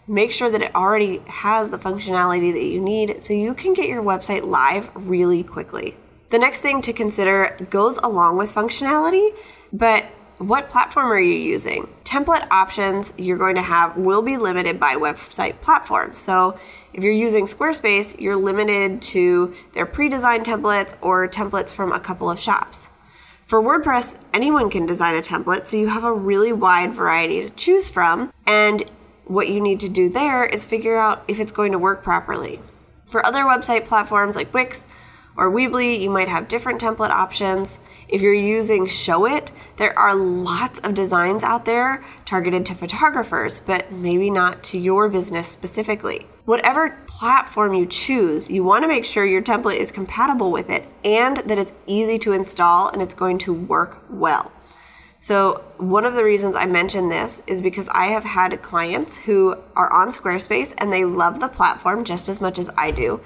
make 0.06 0.30
sure 0.30 0.50
that 0.50 0.62
it 0.62 0.74
already 0.74 1.18
has 1.26 1.70
the 1.70 1.78
functionality 1.78 2.52
that 2.52 2.64
you 2.64 2.80
need 2.80 3.22
so 3.22 3.32
you 3.32 3.54
can 3.54 3.72
get 3.72 3.88
your 3.88 4.02
website 4.02 4.44
live 4.44 4.90
really 4.94 5.42
quickly. 5.42 5.96
The 6.30 6.38
next 6.38 6.60
thing 6.60 6.80
to 6.82 6.92
consider 6.92 7.56
goes 7.70 7.98
along 7.98 8.36
with 8.36 8.52
functionality, 8.52 9.30
but 9.72 10.04
what 10.38 10.68
platform 10.68 11.12
are 11.12 11.20
you 11.20 11.36
using? 11.36 11.88
Template 12.02 12.46
options 12.50 13.14
you're 13.16 13.38
going 13.38 13.54
to 13.54 13.62
have 13.62 13.96
will 13.96 14.20
be 14.20 14.36
limited 14.36 14.80
by 14.80 14.96
website 14.96 15.60
platforms. 15.60 16.18
So 16.18 16.58
if 16.92 17.04
you're 17.04 17.12
using 17.12 17.46
Squarespace, 17.46 18.20
you're 18.20 18.36
limited 18.36 19.00
to 19.02 19.54
their 19.72 19.86
pre 19.86 20.08
designed 20.08 20.44
templates 20.44 20.96
or 21.00 21.28
templates 21.28 21.72
from 21.72 21.92
a 21.92 22.00
couple 22.00 22.28
of 22.28 22.40
shops. 22.40 22.90
For 23.46 23.62
WordPress, 23.62 24.18
anyone 24.32 24.70
can 24.70 24.86
design 24.86 25.14
a 25.14 25.20
template, 25.20 25.66
so 25.66 25.76
you 25.76 25.88
have 25.88 26.04
a 26.04 26.12
really 26.12 26.52
wide 26.52 26.94
variety 26.94 27.42
to 27.42 27.50
choose 27.50 27.90
from, 27.90 28.32
and 28.46 28.82
what 29.26 29.48
you 29.48 29.60
need 29.60 29.80
to 29.80 29.88
do 29.88 30.08
there 30.08 30.44
is 30.44 30.64
figure 30.64 30.96
out 30.96 31.24
if 31.28 31.40
it's 31.40 31.52
going 31.52 31.72
to 31.72 31.78
work 31.78 32.02
properly. 32.02 32.60
For 33.06 33.24
other 33.24 33.44
website 33.44 33.84
platforms 33.84 34.36
like 34.36 34.52
Wix 34.52 34.86
or 35.36 35.50
Weebly, 35.50 36.00
you 36.00 36.10
might 36.10 36.28
have 36.28 36.48
different 36.48 36.80
template 36.80 37.10
options. 37.10 37.80
If 38.08 38.20
you're 38.22 38.34
using 38.34 38.86
Showit, 38.86 39.50
there 39.76 39.98
are 39.98 40.14
lots 40.14 40.78
of 40.80 40.94
designs 40.94 41.42
out 41.42 41.64
there 41.64 42.04
targeted 42.24 42.64
to 42.66 42.74
photographers, 42.74 43.60
but 43.60 43.90
maybe 43.90 44.30
not 44.30 44.62
to 44.64 44.78
your 44.78 45.08
business 45.08 45.48
specifically. 45.48 46.26
Whatever 46.44 46.98
platform 47.06 47.74
you 47.74 47.86
choose, 47.86 48.50
you 48.50 48.62
want 48.62 48.82
to 48.82 48.88
make 48.88 49.04
sure 49.04 49.24
your 49.24 49.42
template 49.42 49.78
is 49.78 49.90
compatible 49.90 50.52
with 50.52 50.70
it 50.70 50.86
and 51.04 51.38
that 51.38 51.58
it's 51.58 51.74
easy 51.86 52.18
to 52.18 52.32
install 52.32 52.90
and 52.90 53.00
it's 53.00 53.14
going 53.14 53.38
to 53.38 53.52
work 53.52 54.04
well. 54.10 54.52
So, 55.24 55.64
one 55.78 56.04
of 56.04 56.16
the 56.16 56.22
reasons 56.22 56.54
I 56.54 56.66
mention 56.66 57.08
this 57.08 57.42
is 57.46 57.62
because 57.62 57.88
I 57.88 58.08
have 58.08 58.24
had 58.24 58.60
clients 58.60 59.16
who 59.16 59.56
are 59.74 59.90
on 59.90 60.10
Squarespace 60.10 60.74
and 60.76 60.92
they 60.92 61.06
love 61.06 61.40
the 61.40 61.48
platform 61.48 62.04
just 62.04 62.28
as 62.28 62.42
much 62.42 62.58
as 62.58 62.68
I 62.76 62.90
do, 62.90 63.22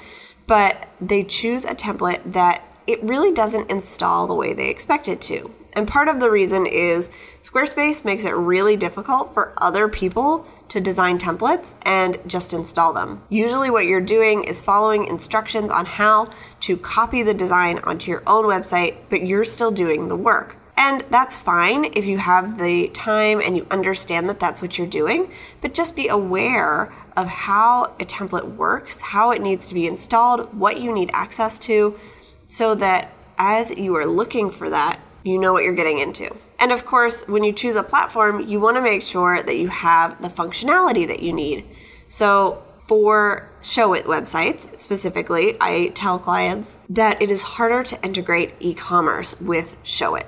but 0.47 0.87
they 1.00 1.25
choose 1.25 1.64
a 1.64 1.75
template 1.75 2.21
that 2.35 2.62
it 2.87 3.02
really 3.02 3.33
doesn't 3.33 3.69
install 3.69 4.28
the 4.28 4.35
way 4.37 4.52
they 4.52 4.69
expect 4.69 5.09
it 5.09 5.21
to. 5.23 5.52
And 5.73 5.88
part 5.88 6.07
of 6.07 6.21
the 6.21 6.31
reason 6.31 6.67
is 6.67 7.11
Squarespace 7.43 8.05
makes 8.05 8.25
it 8.25 8.37
really 8.37 8.76
difficult 8.76 9.35
for 9.35 9.52
other 9.61 9.88
people 9.88 10.47
to 10.69 10.81
design 10.81 11.19
templates 11.19 11.75
and 11.83 12.17
just 12.28 12.55
install 12.55 12.93
them. 12.93 13.25
Usually, 13.28 13.71
what 13.71 13.87
you're 13.87 14.00
doing 14.00 14.45
is 14.45 14.62
following 14.62 15.07
instructions 15.07 15.73
on 15.73 15.85
how 15.85 16.31
to 16.61 16.76
copy 16.76 17.25
the 17.25 17.35
design 17.35 17.81
onto 17.81 18.12
your 18.12 18.23
own 18.28 18.45
website, 18.45 18.99
but 19.09 19.26
you're 19.26 19.43
still 19.43 19.73
doing 19.73 20.07
the 20.07 20.17
work. 20.17 20.59
And 20.78 21.00
that's 21.11 21.37
fine 21.37 21.87
if 21.97 22.06
you 22.06 22.18
have 22.18 22.56
the 22.56 22.87
time 22.90 23.40
and 23.40 23.56
you 23.56 23.66
understand 23.73 24.28
that 24.30 24.38
that's 24.38 24.62
what 24.62 24.78
you're 24.78 24.87
doing, 24.87 25.32
but 25.61 25.75
just 25.75 25.97
be 25.97 26.06
aware 26.06 26.92
of 27.16 27.26
how 27.26 27.97
a 27.99 28.04
template 28.04 28.54
works, 28.54 29.00
how 29.00 29.32
it 29.32 29.42
needs 29.42 29.68
to 29.68 29.75
be 29.75 29.88
installed, 29.88 30.54
what 30.54 30.80
you 30.80 30.92
need 30.92 31.11
access 31.12 31.58
to, 31.58 31.99
so 32.47 32.76
that 32.76 33.12
as 33.38 33.76
you 33.76 33.97
are 33.97 34.06
looking 34.06 34.50
for 34.52 34.70
that, 34.70 35.00
you 35.25 35.37
know 35.37 35.52
what 35.52 35.64
you're 35.64 35.75
getting 35.75 35.99
into. 35.99 36.32
And 36.61 36.70
of 36.70 36.87
course, 36.87 37.26
when 37.26 37.42
you 37.42 37.52
choose 37.52 37.75
a 37.75 37.82
platform, 37.82 38.49
you 38.49 38.61
want 38.61 38.76
to 38.76 38.80
make 38.80 39.02
sure 39.02 39.42
that 39.42 39.58
you 39.58 39.66
have 39.66 40.23
the 40.23 40.28
functionality 40.28 41.08
that 41.08 41.20
you 41.25 41.32
need. 41.32 41.66
So, 42.06 42.62
for 42.87 43.50
Showit 43.62 44.04
websites 44.04 44.78
specifically, 44.78 45.56
I 45.61 45.88
tell 45.88 46.20
clients 46.20 46.78
that 46.88 47.20
it 47.20 47.32
is 47.32 47.42
harder 47.42 47.82
to 47.82 48.02
integrate 48.04 48.54
e 48.61 48.75
commerce 48.75 49.38
with 49.40 49.78
Showit. 49.82 50.25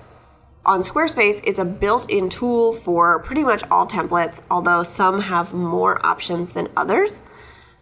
On 0.66 0.80
Squarespace, 0.82 1.40
it's 1.44 1.58
a 1.58 1.64
built 1.64 2.10
in 2.10 2.28
tool 2.28 2.74
for 2.74 3.20
pretty 3.20 3.42
much 3.42 3.64
all 3.70 3.86
templates, 3.86 4.42
although 4.50 4.82
some 4.82 5.18
have 5.20 5.54
more 5.54 6.04
options 6.04 6.50
than 6.50 6.68
others. 6.76 7.22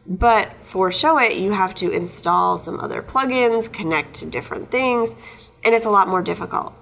But 0.07 0.63
for 0.63 0.91
Showit, 0.91 1.41
you 1.41 1.51
have 1.51 1.75
to 1.77 1.91
install 1.91 2.57
some 2.57 2.79
other 2.79 3.03
plugins, 3.03 3.71
connect 3.71 4.15
to 4.15 4.27
different 4.27 4.71
things, 4.71 5.17
and 5.65 5.75
it's 5.75 5.87
a 5.87 5.91
lot 5.91 6.09
more 6.09 6.23
difficult. 6.23 6.73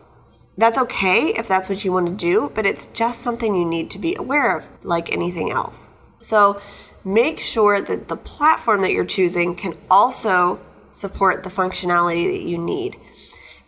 That's 0.58 0.78
okay 0.78 1.34
if 1.34 1.48
that's 1.48 1.68
what 1.68 1.84
you 1.84 1.92
want 1.92 2.06
to 2.06 2.14
do, 2.14 2.52
but 2.54 2.66
it's 2.66 2.86
just 2.88 3.22
something 3.22 3.54
you 3.54 3.64
need 3.64 3.90
to 3.90 3.98
be 3.98 4.14
aware 4.18 4.56
of, 4.56 4.68
like 4.84 5.12
anything 5.12 5.50
else. 5.50 5.88
So 6.20 6.60
make 7.04 7.38
sure 7.40 7.80
that 7.80 8.08
the 8.08 8.16
platform 8.16 8.82
that 8.82 8.92
you're 8.92 9.04
choosing 9.04 9.54
can 9.54 9.76
also 9.90 10.60
support 10.92 11.42
the 11.42 11.50
functionality 11.50 12.26
that 12.32 12.42
you 12.42 12.58
need. 12.58 12.96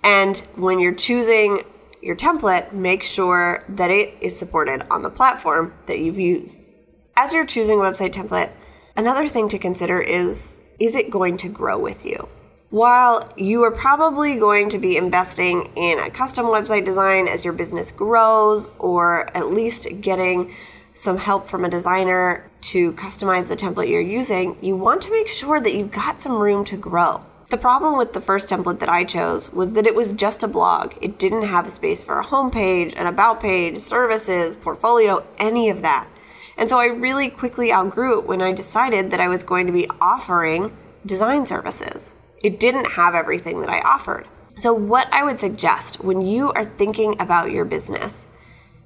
And 0.04 0.36
when 0.56 0.78
you're 0.78 0.94
choosing 0.94 1.62
your 2.02 2.16
template, 2.16 2.72
make 2.72 3.02
sure 3.02 3.64
that 3.70 3.90
it 3.90 4.14
is 4.20 4.38
supported 4.38 4.86
on 4.90 5.02
the 5.02 5.10
platform 5.10 5.74
that 5.86 5.98
you've 5.98 6.18
used. 6.18 6.74
As 7.16 7.32
you're 7.32 7.46
choosing 7.46 7.80
a 7.80 7.82
website 7.82 8.10
template, 8.10 8.52
another 8.96 9.26
thing 9.26 9.48
to 9.48 9.58
consider 9.58 10.00
is 10.00 10.60
is 10.78 10.94
it 10.94 11.10
going 11.10 11.36
to 11.38 11.48
grow 11.48 11.78
with 11.78 12.06
you? 12.06 12.28
While 12.70 13.20
you 13.36 13.62
are 13.64 13.70
probably 13.70 14.36
going 14.36 14.68
to 14.68 14.78
be 14.78 14.96
investing 14.96 15.72
in 15.74 15.98
a 15.98 16.10
custom 16.10 16.46
website 16.46 16.84
design 16.84 17.26
as 17.26 17.44
your 17.44 17.54
business 17.54 17.90
grows, 17.90 18.68
or 18.78 19.34
at 19.36 19.48
least 19.48 19.88
getting 20.00 20.54
some 20.94 21.16
help 21.16 21.46
from 21.46 21.64
a 21.64 21.68
designer 21.68 22.50
to 22.60 22.92
customize 22.92 23.48
the 23.48 23.56
template 23.56 23.88
you're 23.88 24.00
using, 24.00 24.56
you 24.60 24.76
want 24.76 25.00
to 25.02 25.10
make 25.10 25.28
sure 25.28 25.60
that 25.60 25.74
you've 25.74 25.90
got 25.90 26.20
some 26.20 26.38
room 26.38 26.64
to 26.66 26.76
grow. 26.76 27.24
The 27.50 27.56
problem 27.56 27.96
with 27.96 28.12
the 28.12 28.20
first 28.20 28.50
template 28.50 28.80
that 28.80 28.88
I 28.88 29.04
chose 29.04 29.52
was 29.52 29.72
that 29.72 29.86
it 29.86 29.94
was 29.94 30.12
just 30.12 30.42
a 30.42 30.48
blog. 30.48 30.94
It 31.00 31.18
didn't 31.18 31.44
have 31.44 31.66
a 31.66 31.70
space 31.70 32.02
for 32.02 32.18
a 32.18 32.24
homepage, 32.24 32.94
an 32.98 33.06
about 33.06 33.40
page, 33.40 33.78
services, 33.78 34.56
portfolio, 34.56 35.26
any 35.38 35.70
of 35.70 35.82
that. 35.82 36.08
And 36.56 36.68
so 36.68 36.78
I 36.78 36.86
really 36.86 37.28
quickly 37.28 37.72
outgrew 37.72 38.18
it 38.18 38.26
when 38.26 38.42
I 38.42 38.52
decided 38.52 39.10
that 39.10 39.20
I 39.20 39.28
was 39.28 39.42
going 39.42 39.66
to 39.66 39.72
be 39.72 39.88
offering 40.00 40.76
design 41.06 41.46
services 41.46 42.14
it 42.42 42.60
didn't 42.60 42.86
have 42.86 43.14
everything 43.14 43.60
that 43.60 43.70
I 43.70 43.80
offered. 43.80 44.26
So, 44.56 44.72
what 44.72 45.12
I 45.12 45.22
would 45.24 45.38
suggest 45.38 46.02
when 46.02 46.22
you 46.22 46.50
are 46.52 46.64
thinking 46.64 47.20
about 47.20 47.50
your 47.50 47.64
business, 47.64 48.26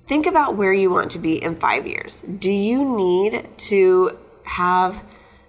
think 0.07 0.27
about 0.27 0.57
where 0.57 0.73
you 0.73 0.91
want 0.91 1.11
to 1.13 1.19
be 1.19 1.43
in 1.43 1.57
five 1.57 1.87
years. 1.87 2.25
Do 2.39 2.51
you 2.51 2.85
need 2.97 3.49
to 3.59 4.19
have 4.45 5.05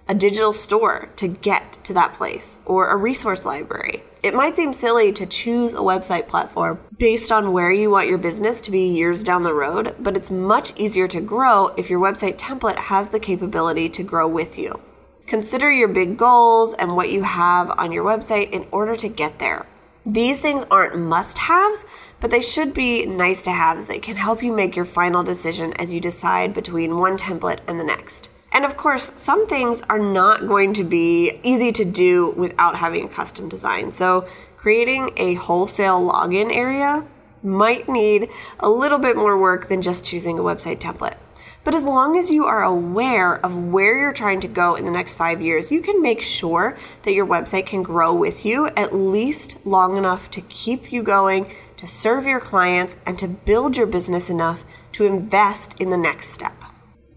a 0.07 0.15
digital 0.15 0.53
store 0.53 1.09
to 1.15 1.27
get 1.27 1.83
to 1.83 1.93
that 1.93 2.13
place 2.13 2.59
or 2.65 2.89
a 2.89 2.95
resource 2.95 3.45
library? 3.45 4.03
It 4.23 4.33
might 4.33 4.55
seem 4.55 4.71
silly 4.71 5.11
to 5.13 5.25
choose 5.25 5.73
a 5.73 5.77
website 5.77 6.27
platform 6.27 6.79
based 6.97 7.31
on 7.31 7.51
where 7.51 7.71
you 7.71 7.89
want 7.89 8.07
your 8.07 8.17
business 8.17 8.61
to 8.61 8.71
be 8.71 8.87
years 8.87 9.23
down 9.23 9.43
the 9.43 9.53
road, 9.53 9.95
but 9.99 10.15
it's 10.15 10.31
much 10.31 10.71
easier 10.77 11.07
to 11.09 11.19
grow 11.19 11.67
if 11.77 11.89
your 11.89 11.99
website 11.99 12.37
template 12.37 12.77
has 12.77 13.09
the 13.09 13.19
capability 13.19 13.89
to 13.89 14.03
grow 14.03 14.27
with 14.27 14.57
you. 14.57 14.79
Consider 15.27 15.71
your 15.71 15.87
big 15.87 16.17
goals 16.17 16.73
and 16.73 16.95
what 16.95 17.11
you 17.11 17.23
have 17.23 17.71
on 17.77 17.91
your 17.91 18.05
website 18.05 18.51
in 18.51 18.65
order 18.71 18.95
to 18.95 19.09
get 19.09 19.39
there. 19.39 19.65
These 20.05 20.41
things 20.41 20.65
aren't 20.69 20.99
must 20.99 21.37
haves, 21.37 21.85
but 22.19 22.29
they 22.29 22.41
should 22.41 22.73
be 22.73 23.05
nice 23.05 23.41
to 23.43 23.51
haves 23.51 23.85
that 23.85 24.01
can 24.01 24.17
help 24.17 24.43
you 24.43 24.51
make 24.51 24.75
your 24.75 24.85
final 24.85 25.23
decision 25.23 25.73
as 25.73 25.93
you 25.93 26.01
decide 26.01 26.53
between 26.53 26.97
one 26.97 27.17
template 27.17 27.59
and 27.67 27.79
the 27.79 27.85
next. 27.85 28.29
And 28.53 28.65
of 28.65 28.77
course, 28.77 29.11
some 29.15 29.45
things 29.47 29.81
are 29.89 29.99
not 29.99 30.47
going 30.47 30.73
to 30.73 30.83
be 30.83 31.39
easy 31.41 31.71
to 31.71 31.83
do 31.83 32.31
without 32.37 32.75
having 32.75 33.05
a 33.05 33.09
custom 33.09 33.49
design. 33.49 33.91
So, 33.91 34.27
creating 34.57 35.11
a 35.17 35.33
wholesale 35.33 36.07
login 36.07 36.55
area 36.55 37.05
might 37.41 37.89
need 37.89 38.29
a 38.59 38.69
little 38.69 38.99
bit 38.99 39.17
more 39.17 39.37
work 39.37 39.67
than 39.67 39.81
just 39.81 40.05
choosing 40.05 40.39
a 40.39 40.43
website 40.43 40.77
template. 40.79 41.17
But 41.63 41.75
as 41.75 41.83
long 41.83 42.17
as 42.17 42.29
you 42.29 42.45
are 42.45 42.63
aware 42.63 43.43
of 43.45 43.57
where 43.57 43.97
you're 43.97 44.13
trying 44.13 44.41
to 44.41 44.47
go 44.47 44.75
in 44.75 44.85
the 44.85 44.91
next 44.91 45.15
five 45.15 45.41
years, 45.41 45.71
you 45.71 45.81
can 45.81 46.01
make 46.01 46.21
sure 46.21 46.77
that 47.03 47.13
your 47.13 47.25
website 47.25 47.65
can 47.65 47.83
grow 47.83 48.13
with 48.13 48.45
you 48.45 48.67
at 48.75 48.93
least 48.93 49.65
long 49.65 49.97
enough 49.97 50.29
to 50.31 50.41
keep 50.41 50.91
you 50.91 51.01
going, 51.01 51.49
to 51.77 51.87
serve 51.87 52.25
your 52.25 52.41
clients, 52.41 52.97
and 53.05 53.17
to 53.17 53.27
build 53.27 53.77
your 53.77 53.87
business 53.87 54.29
enough 54.29 54.65
to 54.91 55.05
invest 55.05 55.79
in 55.81 55.89
the 55.89 55.97
next 55.97 56.29
step. 56.29 56.62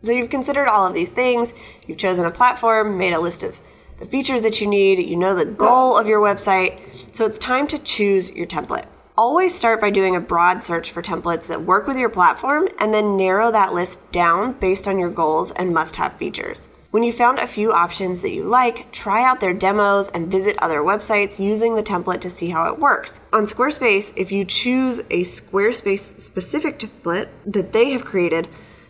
So 0.06 0.12
you've 0.12 0.30
considered 0.30 0.68
all 0.68 0.86
of 0.86 0.94
these 0.94 1.10
things, 1.10 1.52
you've 1.88 1.98
chosen 1.98 2.26
a 2.26 2.30
platform, 2.30 2.96
made 2.96 3.12
a 3.12 3.18
list 3.18 3.42
of 3.42 3.60
the 3.98 4.06
features 4.06 4.42
that 4.42 4.60
you 4.60 4.68
need, 4.68 5.00
you 5.00 5.16
know 5.16 5.34
the 5.34 5.44
goal 5.44 5.98
of 5.98 6.06
your 6.06 6.20
website. 6.20 6.80
So 7.12 7.26
it's 7.26 7.38
time 7.38 7.66
to 7.66 7.78
choose 7.78 8.30
your 8.30 8.46
template. 8.46 8.84
Always 9.18 9.52
start 9.52 9.80
by 9.80 9.90
doing 9.90 10.14
a 10.14 10.20
broad 10.20 10.62
search 10.62 10.92
for 10.92 11.02
templates 11.02 11.48
that 11.48 11.60
work 11.60 11.88
with 11.88 11.98
your 11.98 12.08
platform 12.08 12.68
and 12.78 12.94
then 12.94 13.16
narrow 13.16 13.50
that 13.50 13.74
list 13.74 14.12
down 14.12 14.52
based 14.60 14.86
on 14.86 14.96
your 14.96 15.10
goals 15.10 15.50
and 15.50 15.74
must 15.74 15.96
have 15.96 16.12
features. 16.12 16.68
When 16.92 17.02
you 17.02 17.12
found 17.12 17.40
a 17.40 17.46
few 17.48 17.72
options 17.72 18.22
that 18.22 18.32
you 18.32 18.44
like, 18.44 18.92
try 18.92 19.24
out 19.24 19.40
their 19.40 19.54
demos 19.54 20.08
and 20.10 20.30
visit 20.30 20.56
other 20.62 20.82
websites 20.82 21.40
using 21.40 21.74
the 21.74 21.82
template 21.82 22.20
to 22.20 22.30
see 22.30 22.48
how 22.48 22.72
it 22.72 22.78
works. 22.78 23.20
On 23.32 23.42
Squarespace, 23.42 24.12
if 24.16 24.30
you 24.30 24.44
choose 24.44 25.00
a 25.10 25.22
Squarespace 25.22 26.20
specific 26.20 26.78
template 26.78 27.28
that 27.44 27.72
they 27.72 27.90
have 27.90 28.04
created, 28.04 28.46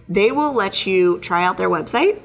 they 0.08 0.30
will 0.30 0.52
let 0.52 0.86
you 0.86 1.18
try 1.20 1.44
out 1.44 1.56
their 1.56 1.70
website 1.70 2.20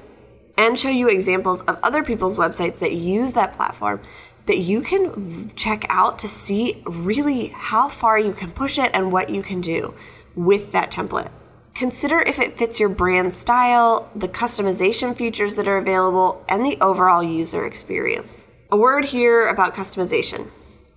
and 0.57 0.77
show 0.77 0.89
you 0.89 1.09
examples 1.09 1.61
of 1.63 1.79
other 1.83 2.03
people's 2.03 2.37
websites 2.37 2.79
that 2.79 2.93
use 2.93 3.33
that 3.33 3.53
platform 3.53 4.01
that 4.45 4.57
you 4.57 4.81
can 4.81 5.51
check 5.55 5.85
out 5.89 6.19
to 6.19 6.27
see 6.27 6.81
really 6.85 7.47
how 7.47 7.87
far 7.87 8.19
you 8.19 8.33
can 8.33 8.51
push 8.51 8.79
it 8.79 8.91
and 8.93 9.11
what 9.11 9.29
you 9.29 9.43
can 9.43 9.61
do 9.61 9.93
with 10.35 10.71
that 10.71 10.91
template. 10.91 11.29
Consider 11.73 12.19
if 12.19 12.39
it 12.39 12.57
fits 12.57 12.79
your 12.79 12.89
brand 12.89 13.33
style, 13.33 14.09
the 14.15 14.27
customization 14.27 15.15
features 15.15 15.55
that 15.55 15.67
are 15.67 15.77
available, 15.77 16.43
and 16.49 16.65
the 16.65 16.77
overall 16.81 17.23
user 17.23 17.65
experience. 17.65 18.47
A 18.71 18.77
word 18.77 19.05
here 19.05 19.47
about 19.47 19.73
customization. 19.73 20.47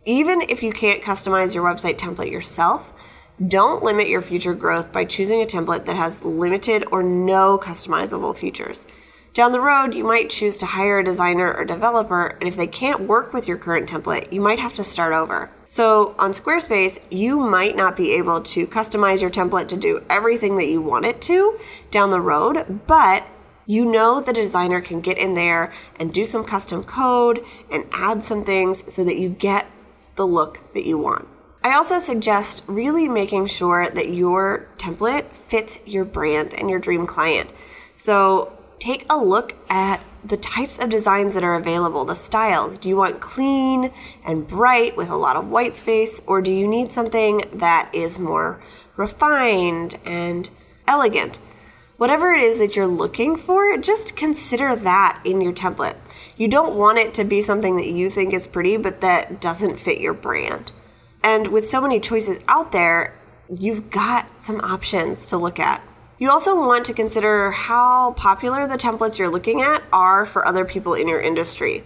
Even 0.04 0.42
if 0.48 0.62
you 0.62 0.72
can't 0.72 1.02
customize 1.02 1.54
your 1.54 1.64
website 1.64 1.96
template 1.96 2.30
yourself, 2.30 2.92
don't 3.48 3.82
limit 3.82 4.08
your 4.08 4.22
future 4.22 4.54
growth 4.54 4.92
by 4.92 5.04
choosing 5.04 5.42
a 5.42 5.46
template 5.46 5.86
that 5.86 5.96
has 5.96 6.24
limited 6.24 6.84
or 6.92 7.02
no 7.02 7.58
customizable 7.58 8.36
features. 8.36 8.86
Down 9.32 9.50
the 9.50 9.60
road, 9.60 9.94
you 9.94 10.04
might 10.04 10.30
choose 10.30 10.58
to 10.58 10.66
hire 10.66 11.00
a 11.00 11.04
designer 11.04 11.52
or 11.52 11.64
developer, 11.64 12.36
and 12.38 12.46
if 12.46 12.54
they 12.54 12.68
can't 12.68 13.08
work 13.08 13.32
with 13.32 13.48
your 13.48 13.56
current 13.58 13.90
template, 13.90 14.32
you 14.32 14.40
might 14.40 14.60
have 14.60 14.74
to 14.74 14.84
start 14.84 15.12
over. 15.12 15.50
So, 15.66 16.14
on 16.20 16.30
Squarespace, 16.30 17.00
you 17.10 17.40
might 17.40 17.74
not 17.74 17.96
be 17.96 18.12
able 18.12 18.40
to 18.42 18.68
customize 18.68 19.20
your 19.20 19.30
template 19.30 19.66
to 19.68 19.76
do 19.76 20.04
everything 20.08 20.54
that 20.58 20.68
you 20.68 20.80
want 20.80 21.04
it 21.04 21.20
to 21.22 21.58
down 21.90 22.10
the 22.10 22.20
road, 22.20 22.82
but 22.86 23.26
you 23.66 23.84
know 23.84 24.20
the 24.20 24.32
designer 24.32 24.80
can 24.80 25.00
get 25.00 25.18
in 25.18 25.34
there 25.34 25.72
and 25.98 26.12
do 26.12 26.24
some 26.24 26.44
custom 26.44 26.84
code 26.84 27.44
and 27.72 27.84
add 27.90 28.22
some 28.22 28.44
things 28.44 28.94
so 28.94 29.02
that 29.02 29.18
you 29.18 29.30
get 29.30 29.66
the 30.14 30.26
look 30.26 30.72
that 30.74 30.84
you 30.84 30.96
want. 30.96 31.26
I 31.64 31.72
also 31.76 31.98
suggest 31.98 32.62
really 32.66 33.08
making 33.08 33.46
sure 33.46 33.88
that 33.88 34.12
your 34.12 34.68
template 34.76 35.34
fits 35.34 35.80
your 35.86 36.04
brand 36.04 36.52
and 36.52 36.68
your 36.68 36.78
dream 36.78 37.06
client. 37.06 37.54
So, 37.96 38.52
take 38.78 39.06
a 39.08 39.16
look 39.16 39.54
at 39.70 40.02
the 40.24 40.36
types 40.36 40.78
of 40.78 40.90
designs 40.90 41.32
that 41.32 41.42
are 41.42 41.54
available, 41.54 42.04
the 42.04 42.14
styles. 42.14 42.76
Do 42.76 42.90
you 42.90 42.96
want 42.96 43.22
clean 43.22 43.90
and 44.26 44.46
bright 44.46 44.94
with 44.94 45.08
a 45.08 45.16
lot 45.16 45.36
of 45.36 45.48
white 45.48 45.74
space, 45.74 46.20
or 46.26 46.42
do 46.42 46.52
you 46.52 46.68
need 46.68 46.92
something 46.92 47.40
that 47.54 47.88
is 47.94 48.18
more 48.18 48.60
refined 48.96 49.98
and 50.04 50.50
elegant? 50.86 51.40
Whatever 51.96 52.34
it 52.34 52.42
is 52.42 52.58
that 52.58 52.76
you're 52.76 52.86
looking 52.86 53.36
for, 53.36 53.78
just 53.78 54.16
consider 54.16 54.76
that 54.76 55.22
in 55.24 55.40
your 55.40 55.54
template. 55.54 55.96
You 56.36 56.48
don't 56.48 56.76
want 56.76 56.98
it 56.98 57.14
to 57.14 57.24
be 57.24 57.40
something 57.40 57.76
that 57.76 57.88
you 57.88 58.10
think 58.10 58.34
is 58.34 58.46
pretty, 58.46 58.76
but 58.76 59.00
that 59.00 59.40
doesn't 59.40 59.78
fit 59.78 59.98
your 59.98 60.12
brand. 60.12 60.70
And 61.24 61.48
with 61.48 61.66
so 61.66 61.80
many 61.80 61.98
choices 62.00 62.38
out 62.46 62.70
there, 62.70 63.18
you've 63.48 63.90
got 63.90 64.40
some 64.40 64.60
options 64.60 65.26
to 65.28 65.38
look 65.38 65.58
at. 65.58 65.82
You 66.18 66.30
also 66.30 66.54
want 66.54 66.84
to 66.86 66.92
consider 66.92 67.50
how 67.50 68.12
popular 68.12 68.66
the 68.66 68.76
templates 68.76 69.18
you're 69.18 69.30
looking 69.30 69.62
at 69.62 69.82
are 69.92 70.26
for 70.26 70.46
other 70.46 70.64
people 70.64 70.94
in 70.94 71.08
your 71.08 71.20
industry. 71.20 71.82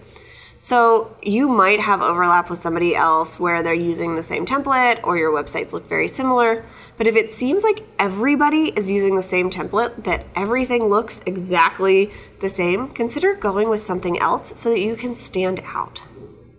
So 0.61 1.15
you 1.23 1.47
might 1.47 1.79
have 1.79 2.01
overlap 2.01 2.49
with 2.49 2.59
somebody 2.59 2.93
else 2.93 3.39
where 3.39 3.63
they're 3.63 3.73
using 3.73 4.15
the 4.15 4.23
same 4.23 4.45
template 4.45 4.99
or 5.03 5.17
your 5.17 5.31
websites 5.31 5.71
look 5.71 5.87
very 5.87 6.09
similar. 6.09 6.65
But 6.97 7.07
if 7.07 7.15
it 7.15 7.31
seems 7.31 7.63
like 7.63 7.85
everybody 7.97 8.73
is 8.75 8.91
using 8.91 9.15
the 9.15 9.23
same 9.23 9.49
template, 9.49 10.03
that 10.03 10.25
everything 10.35 10.83
looks 10.83 11.21
exactly 11.25 12.11
the 12.41 12.49
same, 12.49 12.89
consider 12.89 13.35
going 13.35 13.69
with 13.69 13.79
something 13.79 14.19
else 14.19 14.59
so 14.59 14.69
that 14.69 14.81
you 14.81 14.97
can 14.97 15.15
stand 15.15 15.61
out. 15.63 16.03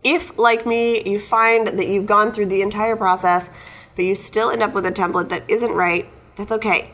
If, 0.03 0.39
like 0.39 0.67
me, 0.67 1.03
you 1.09 1.19
find 1.19 1.67
that 1.67 1.89
you've 1.89 2.07
gone 2.07 2.33
through 2.33 2.47
the 2.47 2.63
entire 2.63 2.97
process, 2.97 3.51
but 3.97 4.05
you 4.05 4.15
still 4.15 4.51
end 4.51 4.63
up 4.63 4.75
with 4.75 4.87
a 4.87 4.93
template 4.93 5.29
that 5.29 5.49
isn't 5.51 5.73
right, 5.73 6.09
that's 6.37 6.53
okay. 6.53 6.91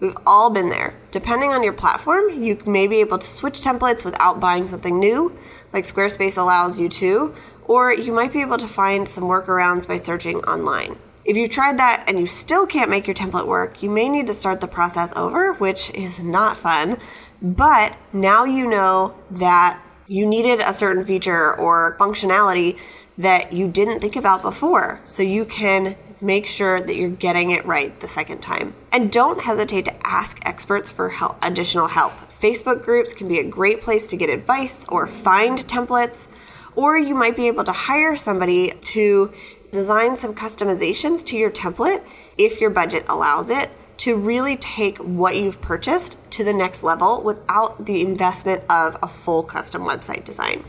We've 0.00 0.16
all 0.26 0.50
been 0.50 0.68
there. 0.68 0.94
Depending 1.10 1.50
on 1.50 1.62
your 1.62 1.72
platform, 1.72 2.42
you 2.42 2.60
may 2.66 2.86
be 2.86 3.00
able 3.00 3.18
to 3.18 3.26
switch 3.26 3.60
templates 3.60 4.04
without 4.04 4.40
buying 4.40 4.66
something 4.66 4.98
new, 4.98 5.36
like 5.72 5.84
Squarespace 5.84 6.36
allows 6.36 6.78
you 6.78 6.88
to, 6.90 7.34
or 7.64 7.92
you 7.92 8.12
might 8.12 8.32
be 8.32 8.40
able 8.40 8.58
to 8.58 8.66
find 8.66 9.08
some 9.08 9.24
workarounds 9.24 9.88
by 9.88 9.96
searching 9.96 10.38
online. 10.40 10.98
If 11.24 11.36
you've 11.38 11.50
tried 11.50 11.78
that 11.78 12.04
and 12.06 12.20
you 12.20 12.26
still 12.26 12.66
can't 12.66 12.90
make 12.90 13.06
your 13.06 13.14
template 13.14 13.46
work, 13.46 13.82
you 13.82 13.88
may 13.88 14.08
need 14.08 14.26
to 14.26 14.34
start 14.34 14.60
the 14.60 14.68
process 14.68 15.14
over, 15.16 15.54
which 15.54 15.90
is 15.94 16.22
not 16.22 16.56
fun. 16.56 16.98
But 17.40 17.96
now 18.12 18.44
you 18.44 18.68
know 18.68 19.14
that 19.30 19.80
you 20.06 20.26
needed 20.26 20.60
a 20.60 20.72
certain 20.72 21.04
feature 21.04 21.56
or 21.56 21.96
functionality 21.98 22.78
that 23.18 23.52
you 23.52 23.68
didn't 23.68 24.00
think 24.00 24.16
about 24.16 24.42
before. 24.42 25.00
So 25.04 25.22
you 25.22 25.44
can 25.44 25.96
make 26.20 26.46
sure 26.46 26.80
that 26.80 26.96
you're 26.96 27.10
getting 27.10 27.50
it 27.50 27.64
right 27.66 27.98
the 28.00 28.08
second 28.08 28.40
time. 28.40 28.74
And 28.92 29.10
don't 29.10 29.40
hesitate 29.40 29.84
to 29.86 30.06
ask 30.06 30.38
experts 30.46 30.90
for 30.90 31.08
help, 31.08 31.38
additional 31.42 31.86
help. 31.86 32.12
Facebook 32.30 32.82
groups 32.82 33.12
can 33.12 33.28
be 33.28 33.38
a 33.38 33.44
great 33.44 33.80
place 33.80 34.08
to 34.08 34.16
get 34.16 34.30
advice 34.30 34.86
or 34.88 35.06
find 35.06 35.58
templates, 35.58 36.28
or 36.76 36.98
you 36.98 37.14
might 37.14 37.36
be 37.36 37.46
able 37.46 37.64
to 37.64 37.72
hire 37.72 38.16
somebody 38.16 38.70
to 38.70 39.32
design 39.70 40.16
some 40.16 40.34
customizations 40.34 41.24
to 41.24 41.36
your 41.36 41.50
template 41.50 42.02
if 42.38 42.60
your 42.60 42.70
budget 42.70 43.04
allows 43.08 43.50
it 43.50 43.70
to 43.98 44.16
really 44.16 44.56
take 44.56 44.98
what 44.98 45.36
you've 45.36 45.60
purchased 45.60 46.18
to 46.32 46.44
the 46.44 46.52
next 46.52 46.82
level 46.82 47.22
without 47.22 47.86
the 47.86 48.00
investment 48.00 48.62
of 48.68 48.96
a 49.02 49.08
full 49.08 49.42
custom 49.42 49.82
website 49.82 50.24
design. 50.24 50.64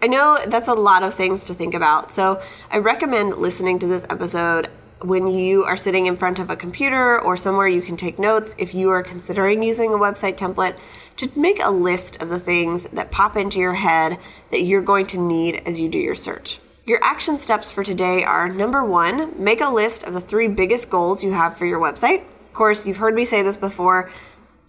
I 0.00 0.06
know 0.06 0.38
that's 0.46 0.68
a 0.68 0.74
lot 0.74 1.02
of 1.02 1.14
things 1.14 1.46
to 1.46 1.54
think 1.54 1.74
about, 1.74 2.12
so 2.12 2.40
I 2.70 2.78
recommend 2.78 3.36
listening 3.36 3.80
to 3.80 3.86
this 3.86 4.06
episode 4.10 4.70
when 5.02 5.28
you 5.28 5.62
are 5.64 5.76
sitting 5.76 6.06
in 6.06 6.16
front 6.16 6.38
of 6.38 6.50
a 6.50 6.56
computer 6.56 7.20
or 7.22 7.36
somewhere 7.36 7.68
you 7.68 7.82
can 7.82 7.96
take 7.96 8.18
notes 8.18 8.54
if 8.58 8.74
you 8.74 8.90
are 8.90 9.02
considering 9.02 9.62
using 9.62 9.92
a 9.92 9.98
website 9.98 10.36
template 10.36 10.76
to 11.16 11.30
make 11.38 11.62
a 11.62 11.70
list 11.70 12.20
of 12.22 12.28
the 12.28 12.38
things 12.38 12.84
that 12.90 13.10
pop 13.10 13.36
into 13.36 13.58
your 13.60 13.74
head 13.74 14.18
that 14.50 14.62
you're 14.62 14.82
going 14.82 15.06
to 15.06 15.18
need 15.18 15.62
as 15.66 15.80
you 15.80 15.88
do 15.88 15.98
your 15.98 16.14
search. 16.14 16.60
Your 16.84 17.00
action 17.02 17.38
steps 17.38 17.70
for 17.70 17.84
today 17.84 18.24
are 18.24 18.48
number 18.48 18.84
one, 18.84 19.32
make 19.42 19.60
a 19.60 19.68
list 19.68 20.04
of 20.04 20.14
the 20.14 20.20
three 20.20 20.48
biggest 20.48 20.90
goals 20.90 21.22
you 21.22 21.32
have 21.32 21.56
for 21.56 21.66
your 21.66 21.80
website. 21.80 22.24
Course, 22.58 22.88
you've 22.88 22.96
heard 22.96 23.14
me 23.14 23.24
say 23.24 23.42
this 23.42 23.56
before. 23.56 24.10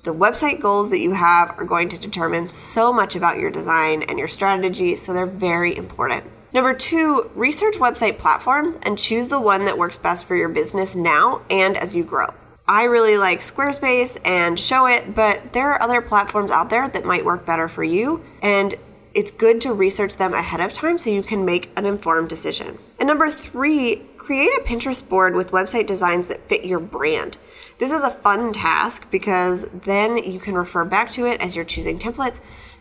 The 0.04 0.14
website 0.14 0.62
goals 0.62 0.92
that 0.92 1.00
you 1.00 1.12
have 1.12 1.50
are 1.58 1.66
going 1.66 1.90
to 1.90 1.98
determine 1.98 2.48
so 2.48 2.94
much 2.94 3.16
about 3.16 3.40
your 3.40 3.50
design 3.50 4.04
and 4.04 4.20
your 4.20 4.28
strategy, 4.28 4.94
so 4.94 5.12
they're 5.12 5.26
very 5.26 5.76
important. 5.76 6.24
Number 6.54 6.76
two, 6.76 7.32
research 7.34 7.78
website 7.78 8.20
platforms 8.20 8.78
and 8.84 8.96
choose 8.96 9.28
the 9.28 9.42
one 9.42 9.66
that 9.66 9.76
works 9.76 9.98
best 9.98 10.28
for 10.28 10.36
your 10.36 10.50
business 10.50 10.96
now 10.96 11.42
and 11.50 11.76
as 11.78 11.96
you 11.96 12.04
grow. 12.04 12.28
I 12.68 12.84
really 12.84 13.18
like 13.18 13.40
Squarespace 13.40 14.20
and 14.24 14.56
Showit, 14.56 15.16
but 15.16 15.52
there 15.52 15.72
are 15.72 15.82
other 15.82 16.00
platforms 16.00 16.52
out 16.52 16.70
there 16.70 16.90
that 16.90 17.06
might 17.06 17.26
work 17.26 17.44
better 17.44 17.68
for 17.68 17.84
you, 17.84 18.24
and 18.44 18.76
it's 19.16 19.32
good 19.32 19.60
to 19.62 19.74
research 19.74 20.16
them 20.16 20.36
ahead 20.36 20.60
of 20.60 20.72
time 20.74 21.00
so 21.00 21.10
you 21.10 21.24
can 21.24 21.44
make 21.44 21.72
an 21.76 21.88
informed 21.88 22.30
decision. 22.30 22.78
And 23.00 23.08
number 23.08 23.32
three, 23.32 24.04
create 24.30 24.52
a 24.60 24.62
Pinterest 24.62 25.10
board 25.10 25.34
with 25.34 25.50
website 25.50 25.88
designs 25.88 26.28
that 26.28 26.48
fit 26.48 26.64
your 26.64 26.78
brand. 26.78 27.40
This 27.80 27.92
is 27.92 28.04
a 28.04 28.12
fun 28.12 28.54
task 28.54 29.10
because 29.10 29.66
then 29.74 30.18
you 30.18 30.40
can 30.40 30.54
refer 30.54 30.86
back 30.86 31.10
to 31.14 31.26
it 31.26 31.42
as 31.42 31.56
you're 31.56 31.66
choosing 31.66 31.98
templates 31.98 32.40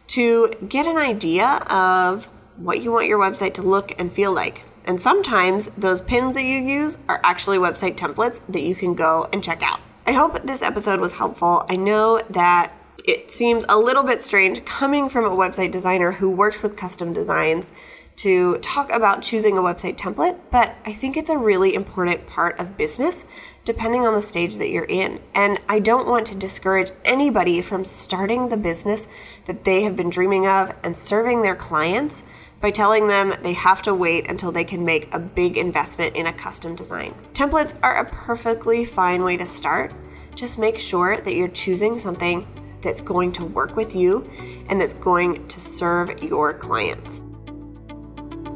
to 0.09 0.51
get 0.69 0.85
an 0.85 0.99
idea 0.99 1.47
of 1.71 2.27
what 2.59 2.83
you 2.83 2.93
want 2.93 3.07
your 3.07 3.19
website 3.19 3.55
to 3.55 3.63
look 3.63 3.99
and 3.99 4.13
feel 4.13 4.31
like. 4.31 4.65
And 4.85 5.01
sometimes 5.01 5.69
those 5.69 6.03
pins 6.03 6.35
that 6.35 6.45
you 6.45 6.59
use 6.59 6.99
are 7.09 7.19
actually 7.25 7.57
website 7.57 7.97
templates 7.97 8.43
that 8.51 8.63
you 8.63 8.75
can 8.75 8.95
go 8.95 9.27
and 9.33 9.43
check 9.43 9.63
out. 9.63 9.81
I 10.07 10.13
hope 10.13 10.43
this 10.43 10.61
episode 10.61 11.01
was 11.01 11.15
helpful. 11.15 11.65
I 11.71 11.77
know 11.77 12.21
that 12.29 12.75
it 13.07 13.31
seems 13.31 13.65
a 13.71 13.79
little 13.79 14.03
bit 14.03 14.21
strange 14.21 14.67
coming 14.67 15.09
from 15.09 15.25
a 15.25 15.31
website 15.31 15.71
designer 15.71 16.13
who 16.13 16.29
works 16.29 16.63
with 16.63 16.77
custom 16.77 17.15
designs 17.15 17.73
to 18.19 18.59
talk 18.59 18.93
about 18.93 19.23
choosing 19.23 19.57
a 19.57 19.61
website 19.61 19.97
template, 19.97 20.39
but 20.51 20.77
I 20.85 20.93
think 20.93 21.17
it's 21.17 21.31
a 21.31 21.39
really 21.39 21.75
important 21.75 22.27
part 22.27 22.59
of 22.59 22.77
business 22.77 23.25
depending 23.65 24.07
on 24.07 24.15
the 24.15 24.23
stage 24.23 24.57
that 24.57 24.71
you're 24.71 24.85
in. 24.85 25.21
And 25.35 25.61
I 25.69 25.79
don't 25.79 26.09
want 26.09 26.27
to 26.29 26.37
discourage 26.37 26.91
anybody 27.05 27.63
from 27.63 27.85
starting 27.85 28.49
the 28.49 28.57
business 28.57 29.07
that 29.45 29.63
they 29.63 29.83
have 29.83 29.95
been 29.95 30.11
dreaming 30.11 30.47
of 30.47 30.75
and 30.85 30.97
serving 30.97 31.43
their 31.43 31.55
clients 31.55 32.25
by 32.61 32.71
telling 32.71 33.07
them 33.07 33.33
they 33.43 33.53
have 33.53 33.83
to 33.83 33.95
wait 33.95 34.29
until 34.29 34.51
they 34.51 34.65
can 34.65 34.85
make 34.85 35.15
a 35.15 35.19
big 35.19 35.57
investment 35.57 36.17
in 36.17 36.27
a 36.27 36.33
custom 36.33 36.75
design. 36.75 37.15
Templates 37.35 37.79
are 37.83 37.99
a 37.99 38.11
perfectly 38.11 38.85
fine 38.85 39.23
way 39.23 39.37
to 39.37 39.47
start. 39.47 39.93
Just 40.35 40.59
make 40.59 40.79
sure 40.79 41.21
that 41.21 41.35
you're 41.35 41.49
choosing 41.49 41.99
something 41.99 42.49
that's 42.81 43.01
going 43.01 43.33
to 43.33 43.45
work 43.45 43.77
with 43.77 43.95
you 43.95 44.29
and 44.69 44.81
that's 44.81 44.95
going 44.95 45.47
to 45.49 45.61
serve 45.61 46.23
your 46.23 46.55
clients. 46.55 47.23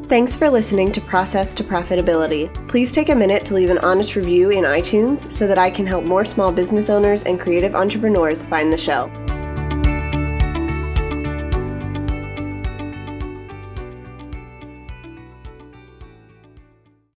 Thanks 0.08 0.36
for 0.36 0.50
listening 0.50 0.92
to 0.92 1.00
Process 1.00 1.54
to 1.54 1.64
Profitability. 1.64 2.52
Please 2.68 2.92
take 2.92 3.08
a 3.08 3.14
minute 3.14 3.46
to 3.46 3.54
leave 3.54 3.70
an 3.70 3.78
honest 3.78 4.14
review 4.14 4.50
in 4.50 4.64
iTunes 4.64 5.30
so 5.32 5.46
that 5.46 5.56
I 5.56 5.70
can 5.70 5.86
help 5.86 6.04
more 6.04 6.24
small 6.24 6.52
business 6.52 6.90
owners 6.90 7.22
and 7.22 7.40
creative 7.40 7.74
entrepreneurs 7.74 8.44
find 8.44 8.70
the 8.70 8.76
show. 8.76 9.10